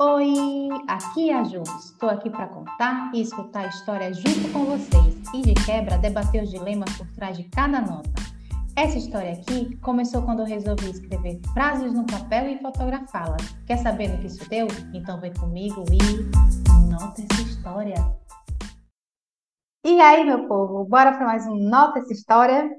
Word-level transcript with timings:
Oi, 0.00 0.68
aqui 0.86 1.28
é 1.28 1.34
a 1.34 1.42
Ju. 1.42 1.60
Estou 1.80 2.08
aqui 2.08 2.30
para 2.30 2.46
contar 2.46 3.10
e 3.12 3.20
escutar 3.20 3.64
a 3.64 3.66
história 3.66 4.14
junto 4.14 4.52
com 4.52 4.64
vocês 4.64 5.16
e 5.34 5.42
de 5.42 5.54
quebra 5.66 5.98
debater 5.98 6.44
os 6.44 6.50
dilemas 6.50 6.96
por 6.96 7.06
trás 7.16 7.36
de 7.36 7.42
cada 7.48 7.80
nota. 7.80 8.08
Essa 8.76 8.96
história 8.96 9.32
aqui 9.32 9.74
começou 9.78 10.22
quando 10.22 10.42
eu 10.42 10.46
resolvi 10.46 10.88
escrever 10.88 11.40
frases 11.52 11.92
no 11.92 12.06
papel 12.06 12.48
e 12.48 12.58
fotografá-las. 12.60 13.42
Quer 13.66 13.78
saber 13.78 14.06
no 14.06 14.18
que 14.18 14.28
isso 14.28 14.48
deu? 14.48 14.68
Então 14.94 15.20
vem 15.20 15.34
comigo 15.34 15.84
e 15.90 16.88
nota 16.88 17.20
essa 17.20 17.42
história. 17.42 17.96
E 19.84 20.00
aí, 20.00 20.24
meu 20.24 20.46
povo, 20.46 20.84
bora 20.84 21.10
para 21.10 21.26
mais 21.26 21.44
um 21.44 21.56
Nota 21.56 21.98
essa 21.98 22.12
história? 22.12 22.70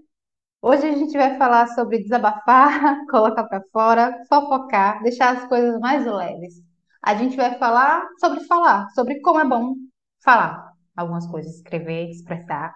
Hoje 0.61 0.87
a 0.87 0.95
gente 0.95 1.17
vai 1.17 1.37
falar 1.37 1.67
sobre 1.67 2.01
desabafar, 2.01 3.05
colocar 3.11 3.43
para 3.43 3.61
fora, 3.73 4.23
fofocar, 4.29 5.03
deixar 5.03 5.35
as 5.35 5.49
coisas 5.49 5.77
mais 5.81 6.05
leves 6.05 6.68
a 7.01 7.15
gente 7.15 7.35
vai 7.35 7.57
falar 7.57 8.07
sobre 8.19 8.45
falar, 8.45 8.89
sobre 8.91 9.21
como 9.21 9.39
é 9.39 9.45
bom 9.45 9.75
falar 10.23 10.69
algumas 10.95 11.27
coisas, 11.27 11.55
escrever, 11.55 12.09
expressar. 12.09 12.75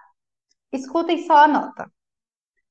Escutem 0.72 1.26
só 1.26 1.44
a 1.44 1.48
nota. 1.48 1.90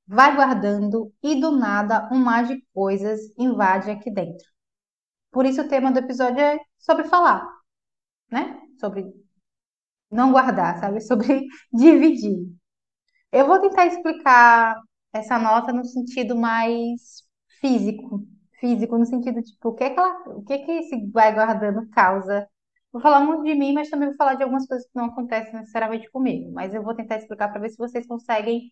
Vai 0.08 0.36
guardando 0.36 1.14
e 1.24 1.40
do 1.40 1.52
nada 1.52 2.10
um 2.12 2.18
mar 2.20 2.46
de 2.46 2.62
coisas 2.74 3.20
invade 3.38 3.90
aqui 3.92 4.12
dentro. 4.12 4.46
Por 5.32 5.46
isso 5.46 5.62
o 5.62 5.68
tema 5.68 5.92
do 5.92 6.00
episódio 6.00 6.40
é 6.40 6.60
sobre 6.80 7.06
falar, 7.06 7.48
né? 8.32 8.62
Sobre 8.80 9.06
não 10.12 10.32
guardar, 10.32 10.80
sabe? 10.80 11.02
Sobre 11.08 11.48
dividir. 11.72 12.38
Eu 13.32 13.48
vou 13.48 13.60
tentar 13.62 13.88
explicar 13.88 14.80
essa 15.12 15.40
nota 15.40 15.74
no 15.74 15.86
sentido 15.86 16.36
mais 16.36 17.24
físico, 17.60 18.26
físico, 18.64 18.98
no 18.98 19.06
sentido, 19.06 19.42
tipo, 19.44 19.70
o 19.70 19.74
que 19.76 19.84
é 19.84 19.90
que 19.90 20.00
ela, 20.00 20.24
o 20.30 20.44
que 20.44 20.54
é 20.54 20.58
que 20.60 20.72
esse 20.72 21.06
vai 21.12 21.34
guardando 21.34 21.90
causa? 21.90 22.48
Vou 22.94 23.02
falar 23.02 23.20
muito 23.22 23.44
de 23.44 23.54
mim, 23.56 23.74
mas 23.74 23.90
também 23.90 24.08
vou 24.10 24.18
falar 24.18 24.36
de 24.36 24.44
algumas 24.44 24.66
coisas 24.68 24.88
que 24.88 24.96
não 24.96 25.06
acontecem 25.08 25.54
necessariamente 25.54 26.10
comigo. 26.12 26.52
Mas 26.54 26.74
eu 26.74 26.84
vou 26.84 26.96
tentar 26.96 27.18
explicar 27.18 27.50
para 27.50 27.60
ver 27.62 27.70
se 27.70 27.78
vocês 27.78 28.08
conseguem 28.08 28.72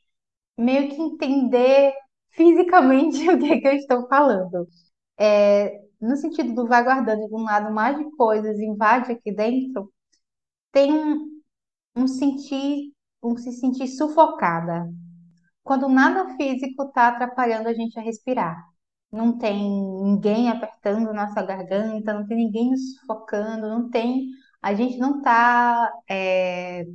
meio 0.57 0.89
que 0.89 1.01
entender 1.01 1.93
fisicamente 2.31 3.29
o 3.31 3.39
que 3.39 3.53
é 3.53 3.61
que 3.61 3.67
eu 3.67 3.73
estou 3.73 4.07
falando. 4.07 4.67
É, 5.19 5.81
no 6.01 6.15
sentido 6.17 6.53
do 6.55 6.67
vai 6.67 6.83
guardando 6.83 7.27
de 7.27 7.35
um 7.35 7.43
lado 7.43 7.73
mais 7.73 7.97
de 7.97 8.09
coisas, 8.17 8.59
invade 8.59 9.11
aqui 9.11 9.31
dentro, 9.33 9.91
tem 10.71 10.93
um, 10.93 11.41
um 11.95 12.07
sentir, 12.07 12.93
um 13.23 13.37
se 13.37 13.51
sentir 13.53 13.87
sufocada. 13.87 14.89
Quando 15.63 15.89
nada 15.89 16.35
físico 16.37 16.83
está 16.85 17.09
atrapalhando 17.09 17.69
a 17.69 17.73
gente 17.73 17.99
a 17.99 18.03
respirar 18.03 18.70
não 19.11 19.37
tem 19.37 19.57
ninguém 20.03 20.49
apertando 20.49 21.13
nossa 21.13 21.41
garganta, 21.43 22.13
não 22.13 22.25
tem 22.27 22.37
ninguém 22.37 22.71
nos 22.71 22.95
sufocando, 22.95 23.67
não 23.69 23.89
tem. 23.89 24.29
A 24.61 24.73
gente 24.73 24.97
não 24.97 25.17
está 25.19 25.91
é, 26.09 26.85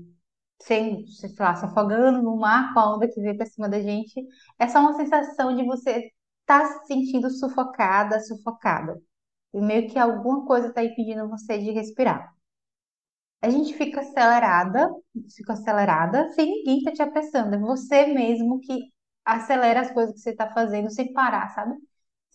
sem, 0.61 1.07
sei 1.09 1.31
lá, 1.39 1.55
se 1.57 1.65
afogando 1.65 2.23
no 2.23 2.37
mar 2.37 2.73
com 2.75 2.81
a 2.81 2.95
onda 2.97 3.09
que 3.09 3.21
vem 3.21 3.37
para 3.37 3.47
cima 3.47 3.69
da 3.69 3.81
gente. 3.81 4.15
É 4.59 4.69
só 4.69 4.81
uma 4.81 4.95
sensação 4.95 5.55
de 5.57 5.65
você 5.65 6.13
estar 6.41 6.61
tá 6.63 6.67
se 6.81 6.87
sentindo 6.89 7.31
sufocada, 7.31 8.21
sufocada. 8.21 9.01
E 9.55 9.61
meio 9.61 9.89
que 9.91 9.99
alguma 9.99 10.47
coisa 10.47 10.69
está 10.69 10.85
impedindo 10.85 11.29
você 11.29 11.59
de 11.59 11.71
respirar. 11.73 12.35
A 13.43 13.51
gente 13.51 13.75
fica 13.75 14.01
acelerada, 14.01 14.91
fica 15.35 15.53
acelerada 15.53 16.31
sem 16.33 16.47
ninguém 16.47 16.83
tá 16.83 16.93
te 16.93 17.03
apressando. 17.03 17.55
É 17.55 17.59
você 17.59 18.07
mesmo 18.07 18.61
que 18.61 18.93
acelera 19.25 19.81
as 19.81 19.91
coisas 19.93 20.15
que 20.15 20.21
você 20.21 20.31
está 20.31 20.51
fazendo 20.53 20.91
sem 20.91 21.13
parar, 21.13 21.49
sabe? 21.55 21.75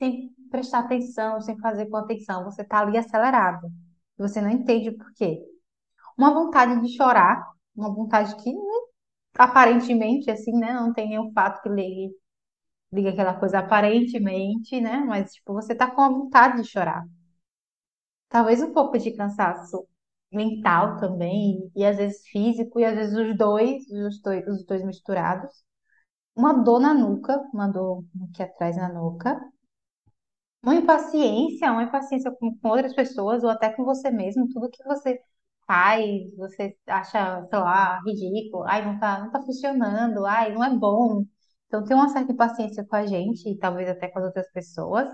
Sem 0.01 0.31
prestar 0.49 0.79
atenção, 0.79 1.39
sem 1.41 1.57
fazer 1.59 1.85
com 1.87 1.97
atenção. 1.97 2.43
Você 2.45 2.63
está 2.63 2.79
ali 2.79 2.97
acelerado. 2.97 3.69
Você 4.17 4.41
não 4.41 4.49
entende 4.49 4.89
o 4.89 4.97
porquê. 4.97 5.39
Uma 6.17 6.33
vontade 6.33 6.81
de 6.81 6.95
chorar, 6.95 7.45
uma 7.75 7.93
vontade 7.93 8.35
que 8.37 8.51
aparentemente, 9.37 10.31
assim, 10.31 10.53
né? 10.53 10.73
Não 10.73 10.93
tem 10.93 11.09
nenhum 11.09 11.31
fato 11.33 11.61
que 11.61 11.69
ligue, 11.69 12.15
ligue 12.93 13.09
aquela 13.09 13.35
coisa 13.35 13.59
aparentemente, 13.59 14.81
né? 14.81 14.97
Mas, 15.07 15.33
tipo, 15.33 15.53
você 15.53 15.75
tá 15.75 15.89
com 15.91 16.01
a 16.01 16.09
vontade 16.09 16.61
de 16.61 16.69
chorar. 16.69 17.05
Talvez 18.29 18.61
um 18.63 18.73
pouco 18.73 18.97
de 18.97 19.11
cansaço 19.15 19.85
mental 20.31 20.97
também, 20.97 21.71
e 21.75 21.85
às 21.85 21.97
vezes 21.97 22.25
físico, 22.27 22.79
e 22.79 22.85
às 22.85 22.95
vezes 22.95 23.15
os 23.17 23.37
dois, 23.37 23.83
os 23.89 24.21
dois, 24.21 24.47
os 24.47 24.65
dois 24.65 24.83
misturados. 24.83 25.51
Uma 26.35 26.53
dor 26.53 26.79
na 26.79 26.93
nuca, 26.93 27.37
uma 27.53 27.67
dor 27.67 28.03
aqui 28.29 28.43
atrás 28.43 28.77
na 28.77 28.89
nuca, 28.93 29.39
uma 30.63 30.75
impaciência, 30.75 31.71
uma 31.71 31.83
impaciência 31.83 32.31
com, 32.31 32.55
com 32.57 32.69
outras 32.69 32.93
pessoas 32.95 33.43
ou 33.43 33.49
até 33.49 33.69
com 33.71 33.83
você 33.83 34.11
mesmo, 34.11 34.47
tudo 34.49 34.69
que 34.69 34.83
você 34.83 35.19
faz, 35.67 36.35
você 36.37 36.77
acha, 36.87 37.45
sei 37.49 37.59
lá, 37.59 37.99
ridículo, 38.05 38.63
ai, 38.65 38.85
não 38.85 38.99
tá, 38.99 39.19
não 39.19 39.31
tá 39.31 39.41
funcionando, 39.41 40.25
ai, 40.25 40.53
não 40.53 40.63
é 40.63 40.69
bom. 40.77 41.23
Então 41.67 41.83
tem 41.83 41.95
uma 41.95 42.09
certa 42.09 42.31
impaciência 42.33 42.85
com 42.85 42.95
a 42.95 43.05
gente 43.05 43.49
e 43.49 43.57
talvez 43.57 43.89
até 43.89 44.07
com 44.09 44.19
as 44.19 44.25
outras 44.25 44.51
pessoas. 44.51 45.07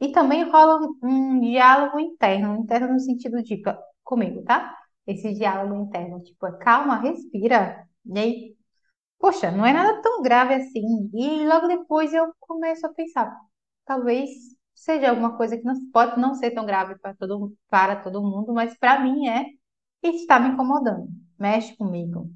E 0.00 0.12
também 0.12 0.50
rola 0.50 0.80
um, 1.02 1.40
diálogo 1.40 1.98
interno, 2.00 2.56
interno 2.56 2.92
no 2.94 3.00
sentido 3.00 3.42
de, 3.42 3.62
comigo, 4.02 4.42
tá? 4.44 4.74
Esse 5.06 5.34
diálogo 5.34 5.74
interno, 5.82 6.22
tipo, 6.22 6.46
é 6.46 6.56
calma, 6.58 7.00
respira, 7.00 7.86
e 8.06 8.18
aí, 8.18 8.56
poxa, 9.18 9.50
não 9.50 9.66
é 9.66 9.72
nada 9.72 10.00
tão 10.02 10.22
grave 10.22 10.54
assim. 10.54 11.10
E 11.14 11.46
logo 11.46 11.68
depois 11.68 12.12
eu 12.14 12.32
começo 12.40 12.86
a 12.86 12.94
pensar, 12.94 13.30
talvez 13.84 14.30
seja 14.74 15.10
alguma 15.10 15.36
coisa 15.36 15.56
que 15.56 15.64
não, 15.64 15.74
pode 15.92 16.20
não 16.20 16.34
ser 16.34 16.52
tão 16.52 16.64
grave 16.66 16.98
para 16.98 17.14
todo, 17.14 17.54
para 17.68 17.96
todo 17.96 18.22
mundo, 18.22 18.52
mas 18.52 18.76
para 18.78 19.00
mim 19.00 19.28
é 19.28 19.44
e 20.02 20.08
está 20.16 20.40
me 20.40 20.50
incomodando, 20.50 21.08
mexe 21.38 21.76
comigo. 21.76 22.30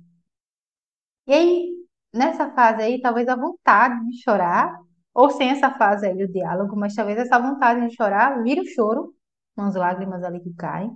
E 1.26 1.32
aí, 1.32 1.74
nessa 2.12 2.50
fase 2.54 2.82
aí, 2.82 3.00
talvez 3.00 3.28
a 3.28 3.36
vontade 3.36 4.06
de 4.08 4.22
chorar, 4.22 4.78
ou 5.14 5.30
sem 5.30 5.50
essa 5.50 5.70
fase 5.72 6.06
aí 6.06 6.16
do 6.16 6.30
diálogo, 6.30 6.76
mas 6.76 6.94
talvez 6.94 7.18
essa 7.18 7.38
vontade 7.38 7.88
de 7.88 7.94
chorar 7.96 8.42
vire 8.42 8.60
o 8.60 8.66
choro, 8.66 9.14
umas 9.56 9.74
lágrimas 9.74 10.22
ali 10.22 10.40
que 10.40 10.52
caem. 10.54 10.90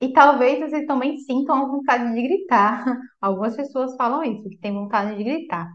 E 0.00 0.12
talvez 0.12 0.60
vocês 0.60 0.86
também 0.86 1.16
sintam 1.18 1.56
a 1.56 1.66
vontade 1.66 2.12
de 2.12 2.22
gritar. 2.22 2.84
Algumas 3.20 3.56
pessoas 3.56 3.96
falam 3.96 4.22
isso, 4.22 4.48
que 4.48 4.58
tem 4.58 4.72
vontade 4.72 5.16
de 5.16 5.24
gritar. 5.24 5.72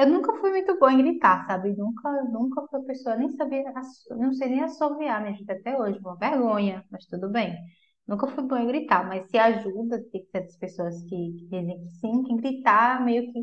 Eu 0.00 0.06
nunca 0.08 0.32
fui 0.40 0.50
muito 0.50 0.78
boa 0.78 0.92
em 0.92 0.98
gritar, 0.98 1.46
sabe? 1.46 1.74
Nunca, 1.76 2.10
nunca 2.24 2.66
fui 2.68 2.80
a 2.80 2.82
pessoa, 2.84 3.16
nem 3.16 3.28
sabia, 3.36 3.64
não 4.10 4.32
sei 4.32 4.48
nem 4.48 4.62
assoviar 4.62 5.20
minha 5.20 5.34
gente 5.34 5.50
até 5.52 5.78
hoje, 5.78 5.98
uma 6.00 6.16
vergonha, 6.16 6.82
mas 6.90 7.04
tudo 7.06 7.28
bem. 7.30 7.54
Nunca 8.06 8.26
fui 8.28 8.42
boa 8.44 8.60
em 8.62 8.66
gritar, 8.66 9.06
mas 9.06 9.28
se 9.30 9.36
ajuda, 9.38 10.02
tem 10.10 10.24
certas 10.32 10.56
pessoas 10.56 11.02
que, 11.02 11.08
que 11.08 11.46
dizem 11.50 11.78
que 11.82 11.90
sim, 12.00 12.22
que 12.24 12.34
gritar 12.36 13.04
meio 13.04 13.30
que 13.30 13.40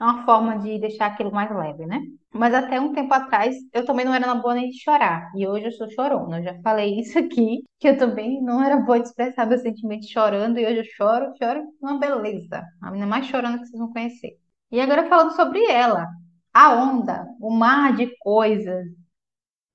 é 0.00 0.04
uma 0.04 0.24
forma 0.24 0.58
de 0.58 0.78
deixar 0.78 1.06
aquilo 1.08 1.30
mais 1.32 1.50
leve, 1.54 1.84
né? 1.86 2.00
Mas 2.32 2.54
até 2.54 2.80
um 2.80 2.92
tempo 2.94 3.12
atrás, 3.12 3.54
eu 3.74 3.84
também 3.84 4.04
não 4.06 4.14
era 4.14 4.26
uma 4.26 4.40
boa 4.40 4.54
nem 4.54 4.70
de 4.70 4.80
chorar. 4.80 5.30
E 5.36 5.46
hoje 5.46 5.66
eu 5.66 5.72
sou 5.72 5.90
chorona. 5.90 6.38
Eu 6.38 6.44
já 6.44 6.62
falei 6.62 6.98
isso 7.00 7.18
aqui, 7.18 7.62
que 7.80 7.88
eu 7.88 7.98
também 7.98 8.40
não 8.42 8.62
era 8.62 8.76
boa 8.78 8.98
de 9.00 9.08
expressar 9.08 9.44
meus 9.46 9.60
sentimentos 9.62 10.08
chorando. 10.08 10.58
E 10.58 10.64
hoje 10.66 10.78
eu 10.78 10.84
choro, 10.84 11.32
choro, 11.36 11.62
uma 11.82 11.98
beleza. 11.98 12.62
A 12.80 12.90
menina 12.90 13.06
mais 13.08 13.26
chorando 13.26 13.58
que 13.60 13.66
vocês 13.66 13.78
vão 13.78 13.92
conhecer. 13.92 14.38
E 14.70 14.80
agora 14.80 15.08
falando 15.08 15.34
sobre 15.34 15.64
ela, 15.70 16.06
a 16.52 16.72
onda, 16.74 17.26
o 17.40 17.50
mar 17.50 17.96
de 17.96 18.16
coisas. 18.18 18.86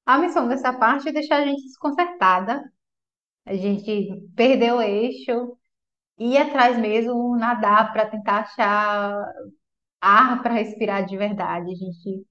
A 0.06 0.18
missão 0.18 0.48
dessa 0.48 0.74
parte 0.74 1.10
é 1.10 1.12
deixar 1.12 1.38
a 1.38 1.46
gente 1.46 1.64
desconcertada, 1.64 2.64
a 3.46 3.56
gente 3.56 4.28
perder 4.36 4.74
o 4.74 4.82
eixo, 4.82 5.58
ir 6.18 6.38
atrás 6.38 6.78
mesmo, 6.80 7.36
nadar 7.38 7.94
para 7.94 8.10
tentar 8.10 8.42
achar 8.42 9.26
ar 10.02 10.42
para 10.44 10.54
respirar 10.54 11.06
de 11.06 11.18
verdade. 11.18 11.72
A 11.72 11.76
gente 11.76 12.26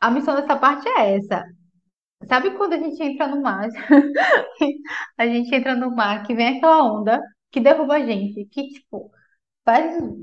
a 0.00 0.10
missão 0.10 0.34
dessa 0.36 0.56
parte 0.56 0.88
é 0.88 1.16
essa. 1.16 1.44
Sabe 2.28 2.52
quando 2.56 2.74
a 2.74 2.78
gente 2.78 3.02
entra 3.02 3.26
no 3.28 3.42
mar? 3.42 3.68
a 5.18 5.26
gente 5.26 5.54
entra 5.54 5.74
no 5.74 5.94
mar 5.94 6.26
que 6.26 6.34
vem 6.34 6.58
aquela 6.58 6.82
onda 6.84 7.20
que 7.50 7.60
derruba 7.60 7.94
a 7.96 8.06
gente, 8.06 8.44
que 8.46 8.68
tipo, 8.68 9.10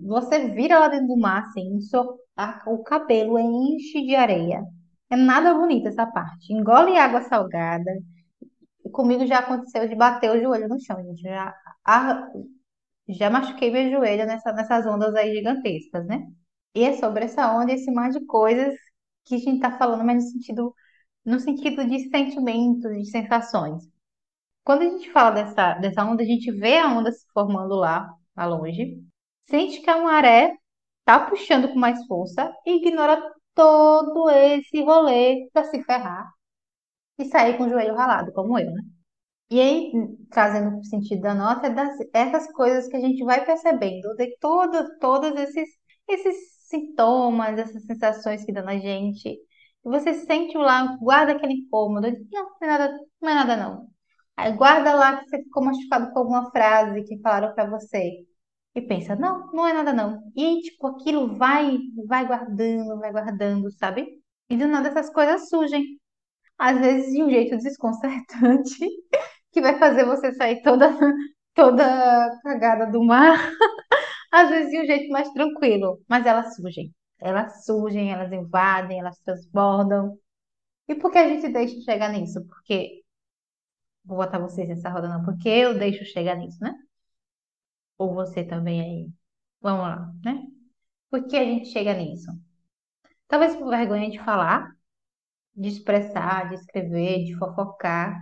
Você 0.03 0.49
vira 0.49 0.79
lá 0.79 0.87
dentro 0.87 1.07
do 1.07 1.17
mar, 1.17 1.43
assim, 1.43 1.75
o, 1.77 1.81
seu, 1.81 2.19
a- 2.35 2.63
o 2.67 2.83
cabelo 2.83 3.37
enche 3.39 4.01
de 4.05 4.15
areia. 4.15 4.63
É 5.09 5.15
nada 5.15 5.53
bonita 5.53 5.89
essa 5.89 6.05
parte. 6.05 6.53
Engole 6.53 6.97
água 6.97 7.21
salgada. 7.23 7.91
Comigo 8.91 9.25
já 9.25 9.39
aconteceu 9.39 9.87
de 9.87 9.95
bater 9.95 10.31
o 10.31 10.41
joelho 10.41 10.67
no 10.69 10.79
chão, 10.79 11.03
gente. 11.03 11.21
Já, 11.21 11.53
a- 11.85 12.29
já 13.09 13.29
machuquei 13.29 13.71
meu 13.71 13.89
joelho 13.91 14.25
nessa, 14.27 14.53
nessas 14.53 14.85
ondas 14.87 15.15
aí 15.15 15.33
gigantescas, 15.35 16.05
né? 16.07 16.27
E 16.75 16.83
é 16.83 16.93
sobre 16.95 17.25
essa 17.25 17.51
onda, 17.55 17.73
esse 17.73 17.91
mar 17.91 18.11
de 18.11 18.25
coisas 18.25 18.75
que 19.25 19.35
a 19.35 19.39
gente 19.39 19.59
tá 19.61 19.77
falando, 19.77 20.05
mas 20.05 20.23
no 20.25 20.31
sentido, 20.31 20.75
no 21.25 21.39
sentido 21.39 21.85
de 21.87 22.09
sentimentos, 22.09 22.91
de 22.97 23.05
sensações. 23.11 23.83
Quando 24.63 24.81
a 24.83 24.89
gente 24.89 25.11
fala 25.11 25.31
dessa, 25.31 25.73
dessa 25.75 26.03
onda, 26.05 26.23
a 26.23 26.25
gente 26.25 26.51
vê 26.51 26.77
a 26.79 26.87
onda 26.89 27.11
se 27.11 27.25
formando 27.33 27.75
lá, 27.75 28.09
lá 28.35 28.45
longe. 28.45 29.01
Sente 29.49 29.81
que 29.81 29.89
a 29.89 30.01
maré 30.01 30.55
tá 31.05 31.19
puxando 31.29 31.69
com 31.69 31.79
mais 31.79 32.05
força 32.07 32.53
e 32.65 32.77
ignora 32.77 33.21
todo 33.55 34.29
esse 34.29 34.83
rolê 34.83 35.49
para 35.53 35.63
se 35.65 35.83
ferrar. 35.83 36.25
e 37.17 37.25
sair 37.25 37.57
com 37.57 37.65
o 37.65 37.69
joelho 37.69 37.95
ralado, 37.95 38.31
como 38.33 38.57
eu, 38.59 38.71
né? 38.71 38.81
E 39.49 39.61
aí, 39.61 39.91
trazendo 40.31 40.79
o 40.79 40.83
sentido 40.85 41.21
da 41.23 41.35
nota, 41.35 41.67
é 41.67 41.69
das, 41.71 41.97
essas 42.13 42.51
coisas 42.53 42.87
que 42.89 42.97
a 42.97 42.99
gente 43.01 43.23
vai 43.23 43.45
percebendo, 43.45 44.15
de 44.15 44.37
todos, 44.39 44.87
todos 44.99 45.31
esses, 45.39 45.69
esses 46.07 46.35
sintomas, 46.69 47.57
essas 47.59 47.85
sensações 47.85 48.45
que 48.45 48.53
dão 48.53 48.65
na 48.65 48.77
gente. 48.79 49.37
Você 49.83 50.13
sente 50.25 50.57
lá, 50.57 50.97
guarda 51.01 51.33
aquele 51.33 51.53
incômodo, 51.55 52.07
não, 52.31 52.43
não 52.43 52.57
é 52.61 52.67
nada, 52.67 52.99
não 53.21 53.29
é 53.29 53.35
nada 53.35 53.57
não. 53.57 53.87
Aí 54.37 54.53
guarda 54.53 54.93
lá 54.95 55.17
que 55.19 55.29
você 55.29 55.43
ficou 55.43 55.63
machucado 55.65 56.11
com 56.13 56.19
alguma 56.19 56.51
frase 56.51 57.03
que 57.03 57.19
falaram 57.21 57.53
para 57.55 57.69
você. 57.69 58.25
E 58.75 58.81
pensa, 58.81 59.15
não, 59.15 59.51
não 59.53 59.65
é 59.67 59.73
nada 59.73 59.93
não. 59.93 60.21
E 60.35 60.61
tipo, 60.61 60.87
aquilo 60.87 61.35
vai, 61.37 61.77
vai 62.07 62.27
guardando, 62.27 62.99
vai 62.99 63.11
guardando, 63.11 63.71
sabe? 63.71 64.05
E 64.49 64.57
do 64.57 64.67
nada 64.67 64.89
essas 64.89 65.09
coisas 65.11 65.47
surgem. 65.49 65.83
Às 66.57 66.79
vezes 66.79 67.11
de 67.13 67.23
um 67.23 67.29
jeito 67.29 67.57
desconcertante, 67.57 68.77
que 69.51 69.61
vai 69.61 69.79
fazer 69.79 70.05
você 70.05 70.33
sair 70.33 70.61
toda, 70.63 70.89
toda 71.55 72.39
cagada 72.43 72.87
do 72.91 73.03
mar. 73.03 73.37
Às 74.31 74.49
vezes 74.49 74.71
de 74.71 74.81
um 74.81 74.85
jeito 74.85 75.11
mais 75.11 75.29
tranquilo, 75.31 76.01
mas 76.09 76.25
elas 76.25 76.55
surgem. 76.55 76.93
Elas 77.19 77.65
surgem, 77.65 78.11
elas 78.11 78.31
invadem, 78.33 78.99
elas 78.99 79.17
transbordam. 79.19 80.17
E 80.87 80.95
por 80.95 81.11
que 81.11 81.17
a 81.19 81.29
gente 81.29 81.49
deixa 81.49 81.79
chegar 81.81 82.11
nisso? 82.11 82.45
Porque. 82.47 83.03
Vou 84.05 84.17
botar 84.17 84.39
vocês 84.39 84.67
nessa 84.67 84.89
roda, 84.89 85.07
não. 85.09 85.23
Porque 85.25 85.49
eu 85.49 85.77
deixo 85.77 86.05
chegar 86.05 86.35
nisso, 86.35 86.57
né? 86.61 86.73
Ou 87.97 88.13
você 88.13 88.43
também 88.43 88.81
aí. 88.81 89.11
Vamos 89.61 89.81
lá, 89.83 90.13
né? 90.23 90.47
Por 91.11 91.27
que 91.27 91.37
a 91.37 91.43
gente 91.45 91.67
chega 91.69 91.93
nisso? 91.95 92.31
Talvez 93.27 93.55
por 93.55 93.69
vergonha 93.69 94.09
de 94.09 94.19
falar, 94.19 94.75
de 95.55 95.69
expressar, 95.69 96.49
de 96.49 96.55
escrever, 96.55 97.25
de 97.25 97.35
fofocar. 97.37 98.21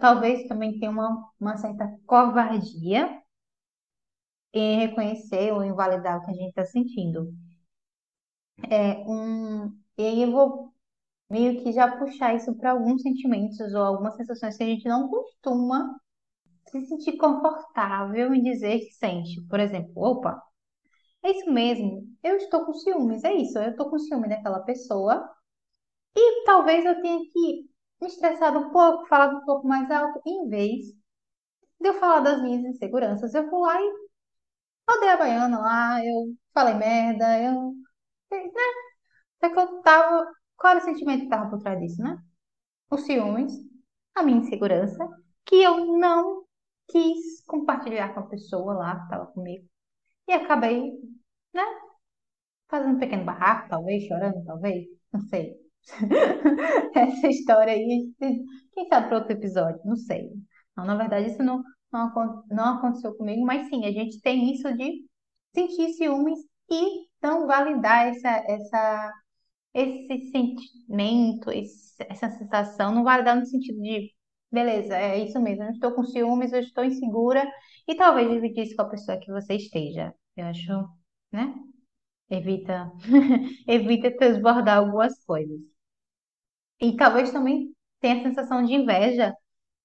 Talvez 0.00 0.46
também 0.48 0.78
tenha 0.78 0.90
uma, 0.90 1.30
uma 1.40 1.56
certa 1.56 1.88
covardia 2.06 3.22
em 4.52 4.78
reconhecer 4.78 5.52
ou 5.52 5.64
invalidar 5.64 6.18
o 6.18 6.24
que 6.24 6.30
a 6.30 6.34
gente 6.34 6.50
está 6.50 6.64
sentindo. 6.64 7.34
É 8.68 8.94
um, 9.08 9.66
e 9.98 10.02
aí 10.02 10.22
eu 10.22 10.32
vou 10.32 10.72
meio 11.30 11.62
que 11.62 11.72
já 11.72 11.96
puxar 11.98 12.34
isso 12.36 12.54
para 12.56 12.72
alguns 12.72 13.02
sentimentos 13.02 13.60
ou 13.74 13.82
algumas 13.82 14.16
sensações 14.16 14.56
que 14.56 14.64
a 14.64 14.66
gente 14.66 14.88
não 14.88 15.08
costuma 15.08 15.96
se 16.70 16.86
sentir 16.86 17.16
confortável 17.16 18.34
em 18.34 18.42
dizer 18.42 18.80
que 18.80 18.92
sente. 18.92 19.40
Por 19.48 19.60
exemplo, 19.60 19.92
opa, 19.96 20.42
é 21.22 21.30
isso 21.32 21.50
mesmo, 21.52 22.02
eu 22.22 22.36
estou 22.36 22.64
com 22.66 22.74
ciúmes, 22.74 23.24
é 23.24 23.34
isso, 23.34 23.58
eu 23.58 23.70
estou 23.70 23.90
com 23.90 23.98
ciúme 23.98 24.28
daquela 24.28 24.60
pessoa 24.60 25.28
e 26.16 26.44
talvez 26.44 26.84
eu 26.84 27.00
tenha 27.02 27.20
que 27.32 27.70
me 28.00 28.06
estressar 28.08 28.56
um 28.56 28.70
pouco, 28.70 29.06
falar 29.08 29.34
um 29.34 29.44
pouco 29.44 29.66
mais 29.68 29.90
alto, 29.90 30.20
em 30.26 30.48
vez 30.48 30.86
de 31.80 31.88
eu 31.88 31.94
falar 31.94 32.20
das 32.20 32.42
minhas 32.42 32.64
inseguranças, 32.64 33.34
eu 33.34 33.48
vou 33.50 33.62
lá 33.62 33.80
e 33.80 34.10
Rodei 34.90 35.08
a 35.08 35.16
baiana 35.16 35.58
lá, 35.60 36.04
eu 36.04 36.34
falei 36.52 36.74
merda, 36.74 37.38
eu. 37.40 37.72
Né? 38.30 38.50
Até 39.38 39.50
que 39.54 39.60
eu 39.60 39.82
tava. 39.82 40.26
Qual 40.56 40.72
era 40.72 40.80
o 40.80 40.84
sentimento 40.84 41.22
que 41.24 41.28
tava 41.28 41.50
por 41.50 41.60
trás 41.62 41.78
disso, 41.80 42.02
né? 42.02 42.18
Os 42.90 43.02
ciúmes, 43.02 43.52
a 44.14 44.22
minha 44.22 44.38
insegurança, 44.38 44.98
que 45.46 45.56
eu 45.56 45.98
não 45.98 46.44
quis 46.90 47.44
compartilhar 47.46 48.14
com 48.14 48.20
a 48.20 48.26
pessoa 48.28 48.74
lá 48.74 49.00
que 49.02 49.08
tava 49.10 49.26
comigo. 49.26 49.66
E 50.28 50.32
acabei, 50.32 50.92
né? 51.54 51.62
Fazendo 52.68 52.96
um 52.96 52.98
pequeno 52.98 53.24
barraco, 53.24 53.68
talvez, 53.68 54.04
chorando, 54.06 54.44
talvez, 54.44 54.86
não 55.12 55.20
sei. 55.22 55.54
Essa 56.94 57.28
história 57.28 57.72
aí, 57.72 58.12
quem 58.18 58.88
sabe 58.88 59.08
para 59.08 59.18
outro 59.18 59.32
episódio, 59.32 59.80
não 59.84 59.96
sei. 59.96 60.30
Não, 60.76 60.84
na 60.84 60.96
verdade, 60.96 61.30
isso 61.30 61.42
não, 61.42 61.62
não, 61.92 62.44
não 62.50 62.76
aconteceu 62.76 63.14
comigo, 63.16 63.44
mas 63.44 63.68
sim, 63.68 63.84
a 63.84 63.92
gente 63.92 64.20
tem 64.20 64.52
isso 64.52 64.72
de 64.76 65.04
sentir 65.54 65.92
ciúmes 65.94 66.38
e 66.70 67.06
não 67.22 67.46
validar 67.46 68.06
essa, 68.08 68.28
essa, 68.48 69.12
esse 69.74 70.30
sentimento, 70.30 71.50
esse, 71.50 71.94
essa 72.08 72.30
sensação, 72.30 72.94
não 72.94 73.04
validar 73.04 73.36
no 73.36 73.46
sentido 73.46 73.80
de, 73.80 74.12
beleza, 74.50 74.96
é 74.96 75.18
isso 75.18 75.40
mesmo, 75.40 75.64
eu 75.64 75.70
estou 75.70 75.92
com 75.94 76.04
ciúmes, 76.04 76.52
eu 76.52 76.60
estou 76.60 76.84
insegura, 76.84 77.44
e 77.88 77.94
talvez 77.96 78.30
dividir 78.30 78.64
isso 78.64 78.76
com 78.76 78.82
a 78.82 78.88
pessoa 78.90 79.18
que 79.18 79.30
você 79.32 79.54
esteja. 79.56 80.14
Eu 80.36 80.46
acho, 80.46 80.72
né? 81.32 81.54
Evita, 82.30 82.92
evita 83.68 84.16
transbordar 84.16 84.78
algumas 84.78 85.22
coisas. 85.24 85.60
E 86.80 86.96
talvez 86.96 87.30
também 87.32 87.74
tenha 88.00 88.20
a 88.20 88.22
sensação 88.22 88.64
de 88.64 88.72
inveja 88.74 89.34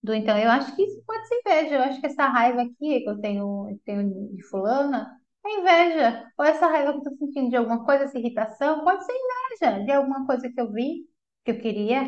do 0.03 0.13
então. 0.13 0.37
Eu 0.37 0.51
acho 0.51 0.75
que 0.75 0.83
isso 0.83 1.03
pode 1.05 1.27
ser 1.27 1.39
inveja. 1.45 1.75
Eu 1.75 1.83
acho 1.83 2.01
que 2.01 2.07
essa 2.07 2.27
raiva 2.27 2.61
aqui 2.63 3.01
que 3.01 3.09
eu 3.09 3.19
tenho, 3.21 3.69
eu 3.71 3.79
tenho 3.85 4.35
de 4.35 4.43
fulana 4.49 5.09
é 5.45 5.59
inveja. 5.59 6.31
Ou 6.37 6.45
essa 6.45 6.67
raiva 6.67 6.93
que 6.93 6.99
eu 6.99 7.03
tô 7.03 7.17
sentindo 7.17 7.49
de 7.49 7.57
alguma 7.57 7.85
coisa, 7.85 8.05
essa 8.05 8.19
irritação, 8.19 8.83
pode 8.85 9.05
ser 9.05 9.13
inveja 9.13 9.85
de 9.85 9.91
alguma 9.93 10.25
coisa 10.27 10.49
que 10.51 10.61
eu 10.61 10.71
vi, 10.71 11.07
que 11.45 11.51
eu 11.51 11.59
queria. 11.61 12.03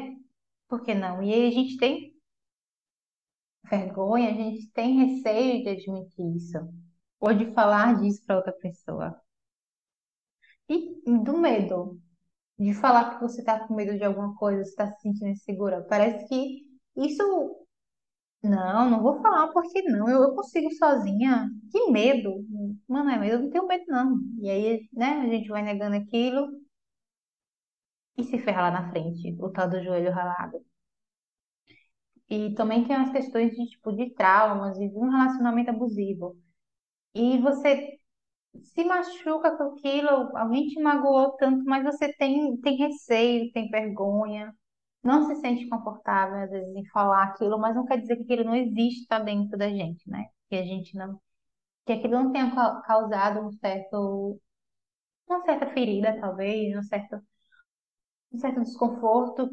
Por 0.70 0.84
que 0.84 0.96
não? 0.96 1.24
E 1.24 1.34
aí 1.34 1.48
a 1.50 1.52
gente 1.52 1.78
tem 1.78 2.14
vergonha, 3.70 4.30
a 4.30 4.34
gente 4.34 4.70
tem 4.72 5.06
receio 5.06 5.64
de 5.64 5.70
admitir 5.70 6.36
isso. 6.36 6.58
Ou 7.20 7.34
de 7.34 7.52
falar 7.54 8.00
disso 8.00 8.24
para 8.26 8.38
outra 8.38 8.54
pessoa. 8.54 9.20
E 10.70 11.02
do 11.24 11.38
medo. 11.38 12.00
De 12.60 12.74
falar 12.74 13.16
que 13.16 13.22
você 13.22 13.40
está 13.42 13.68
com 13.68 13.76
medo 13.76 13.98
de 13.98 14.04
alguma 14.04 14.36
coisa, 14.36 14.64
você 14.64 14.70
está 14.70 14.88
se 14.88 15.02
sentindo 15.02 15.30
insegura. 15.30 15.84
Parece 15.90 16.28
que 16.28 16.64
isso 16.96 17.24
não, 18.44 18.90
não 18.90 19.02
vou 19.02 19.22
falar 19.22 19.48
porque 19.50 19.82
não, 19.84 20.10
eu, 20.10 20.24
eu 20.24 20.36
consigo 20.36 20.72
sozinha. 20.76 21.50
Que 21.72 21.92
medo. 21.92 22.46
Mano, 22.88 23.10
é 23.12 23.18
medo, 23.20 23.36
eu 23.36 23.42
não 23.44 23.50
tenho 23.50 23.68
medo 23.68 23.86
não. 23.88 24.18
E 24.40 24.50
aí, 24.50 24.90
né, 24.94 25.22
a 25.22 25.28
gente 25.28 25.50
vai 25.50 25.62
negando 25.64 25.96
aquilo 25.98 26.48
e 28.18 28.24
se 28.24 28.38
ferra 28.40 28.64
lá 28.64 28.72
na 28.72 28.90
frente, 28.92 29.36
o 29.40 29.50
tal 29.50 29.70
do 29.70 29.82
joelho 29.84 30.12
ralado. 30.12 30.58
E 32.30 32.54
também 32.56 32.86
tem 32.86 32.96
as 32.96 33.12
questões 33.12 33.52
de 33.56 33.66
tipo 33.68 33.92
de 33.94 34.14
traumas 34.14 34.78
e 34.80 34.90
de 34.90 34.98
um 34.98 35.10
relacionamento 35.10 35.70
abusivo. 35.72 36.38
E 37.16 37.38
você 37.40 38.00
se 38.64 38.84
machuca 38.86 39.58
com 39.58 39.64
aquilo, 39.76 40.10
alguém 40.38 40.68
te 40.68 40.82
magoou 40.82 41.34
tanto, 41.38 41.64
mas 41.66 41.84
você 41.86 42.14
tem, 42.16 42.58
tem 42.62 42.78
receio, 42.78 43.52
tem 43.54 43.70
vergonha 43.70 44.54
não 45.04 45.26
se 45.28 45.36
sente 45.38 45.68
confortável, 45.70 46.38
às 46.44 46.50
vezes, 46.52 46.76
em 46.76 46.86
falar 46.90 47.24
aquilo, 47.24 47.58
mas 47.60 47.76
não 47.76 47.86
quer 47.86 48.00
dizer 48.02 48.18
que 48.18 48.24
aquilo 48.24 48.44
não 48.46 48.56
exista 48.56 49.20
dentro 49.20 49.58
da 49.58 49.70
gente, 49.70 50.10
né? 50.10 50.26
Que 50.50 50.56
a 50.58 50.64
gente 50.64 50.96
não. 50.98 51.20
Que 51.86 51.94
aquilo 51.94 52.16
não 52.16 52.32
tenha 52.32 52.52
causado 52.84 53.42
um 53.42 53.52
certo. 53.54 54.40
Uma 55.28 55.42
certa 55.46 55.68
ferida, 55.74 56.20
talvez, 56.22 56.76
um 56.78 56.84
certo, 56.84 57.22
um 58.32 58.38
certo 58.40 58.62
desconforto 58.64 59.50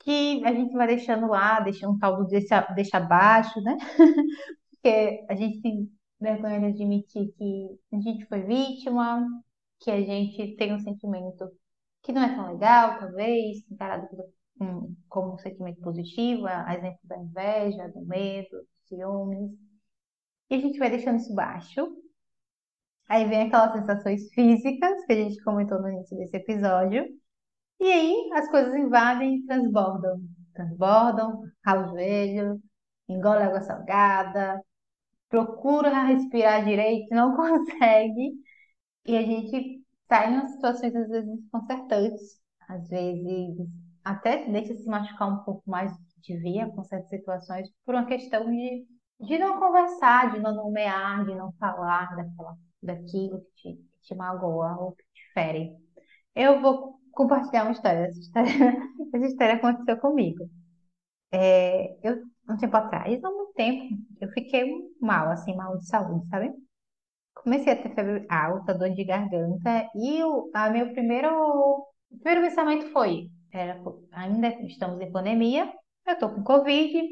que 0.00 0.44
a 0.44 0.52
gente 0.52 0.72
vai 0.74 0.86
deixando 0.86 1.26
lá, 1.28 1.60
deixando 1.60 1.94
um 1.94 1.98
tal 1.98 2.16
do 2.16 2.26
deixa, 2.26 2.66
abaixo, 2.94 3.60
né? 3.62 3.76
Porque 4.70 5.24
a 5.28 5.34
gente 5.34 5.60
tem 5.60 5.90
vergonha 6.20 6.60
de 6.60 6.66
admitir 6.66 7.32
que 7.36 7.78
a 7.92 8.00
gente 8.00 8.26
foi 8.26 8.42
vítima, 8.42 9.26
que 9.80 9.90
a 9.90 10.00
gente 10.00 10.56
tem 10.56 10.74
um 10.74 10.80
sentimento 10.80 11.50
que 12.02 12.12
não 12.12 12.22
é 12.22 12.34
tão 12.34 12.52
legal, 12.52 12.98
talvez, 12.98 13.58
encarado 13.70 14.08
como, 14.58 14.96
como 15.08 15.34
um 15.34 15.38
sentimento 15.38 15.80
positivo, 15.80 16.46
a 16.46 16.74
exemplo 16.74 17.00
da 17.04 17.18
inveja, 17.18 17.88
do 17.88 18.06
medo, 18.06 18.50
dos 18.50 18.88
ciúmes. 18.88 19.50
E 20.50 20.54
a 20.54 20.58
gente 20.58 20.78
vai 20.78 20.90
deixando 20.90 21.18
isso 21.18 21.34
baixo. 21.34 21.86
Aí 23.08 23.26
vem 23.28 23.42
aquelas 23.42 23.72
sensações 23.72 24.32
físicas 24.32 25.04
que 25.04 25.12
a 25.12 25.16
gente 25.16 25.42
comentou 25.42 25.80
no 25.80 25.88
início 25.90 26.16
desse 26.16 26.36
episódio. 26.36 27.04
E 27.80 27.90
aí 27.92 28.30
as 28.34 28.48
coisas 28.50 28.74
invadem 28.74 29.36
e 29.36 29.46
transbordam. 29.46 30.20
Transbordam, 30.54 31.42
rala 31.64 31.86
o 31.86 31.90
joelho, 31.90 32.60
engole 33.08 33.42
água 33.42 33.60
salgada, 33.62 34.62
procura 35.28 36.04
respirar 36.04 36.64
direito, 36.64 37.14
não 37.14 37.36
consegue. 37.36 38.34
E 39.06 39.16
a 39.16 39.22
gente 39.22 39.82
está 40.02 40.30
em 40.30 40.48
situações 40.48 40.94
às 40.94 41.08
vezes 41.08 41.36
desconcertantes, 41.40 42.40
às 42.68 42.88
vezes 42.88 43.56
até 44.04 44.50
deixa 44.50 44.74
se 44.74 44.86
machucar 44.86 45.28
um 45.28 45.44
pouco 45.44 45.68
mais 45.70 45.92
do 45.92 46.04
que 46.22 46.34
devia 46.34 46.68
com 46.70 46.84
certas 46.84 47.10
situações 47.10 47.68
por 47.84 47.94
uma 47.94 48.06
questão 48.06 48.50
de, 48.50 48.86
de 49.20 49.38
não 49.38 49.58
conversar, 49.60 50.32
de 50.32 50.40
não 50.40 50.54
nomear, 50.54 51.24
de 51.24 51.34
não 51.34 51.52
falar 51.54 52.16
daquela, 52.16 52.56
daquilo 52.82 53.40
que 53.40 53.54
te, 53.54 53.76
que 53.76 54.00
te 54.02 54.14
magoa 54.14 54.76
ou 54.78 54.92
que 54.92 55.04
te 55.14 55.32
fere. 55.34 55.72
Eu 56.34 56.60
vou 56.60 56.99
compartilhar 57.12 57.64
uma 57.64 57.72
história. 57.72 58.06
Essa 58.06 58.20
história, 58.20 58.50
essa 59.14 59.26
história 59.26 59.54
aconteceu 59.54 59.98
comigo. 59.98 60.48
É, 61.32 61.96
eu, 62.02 62.22
um 62.48 62.56
tempo 62.56 62.76
atrás, 62.76 63.22
há 63.22 63.30
muito 63.30 63.52
tempo, 63.54 63.94
eu 64.20 64.28
fiquei 64.30 64.64
mal, 65.00 65.30
assim, 65.30 65.54
mal 65.54 65.78
de 65.78 65.86
saúde, 65.86 66.28
sabe? 66.28 66.52
comecei 67.42 67.72
a 67.72 67.76
ter 67.82 67.94
febre 67.94 68.26
alta, 68.28 68.74
dor 68.74 68.90
de 68.90 69.04
garganta, 69.04 69.88
e 69.94 70.22
o 70.22 70.50
a 70.54 70.70
meu 70.70 70.92
primeiro, 70.92 71.86
primeiro 72.22 72.48
pensamento 72.48 72.92
foi: 72.92 73.30
era, 73.52 73.80
ainda 74.12 74.48
estamos 74.64 75.00
em 75.00 75.10
pandemia, 75.10 75.72
eu 76.06 76.18
tô 76.18 76.28
com 76.30 76.42
Covid, 76.42 77.02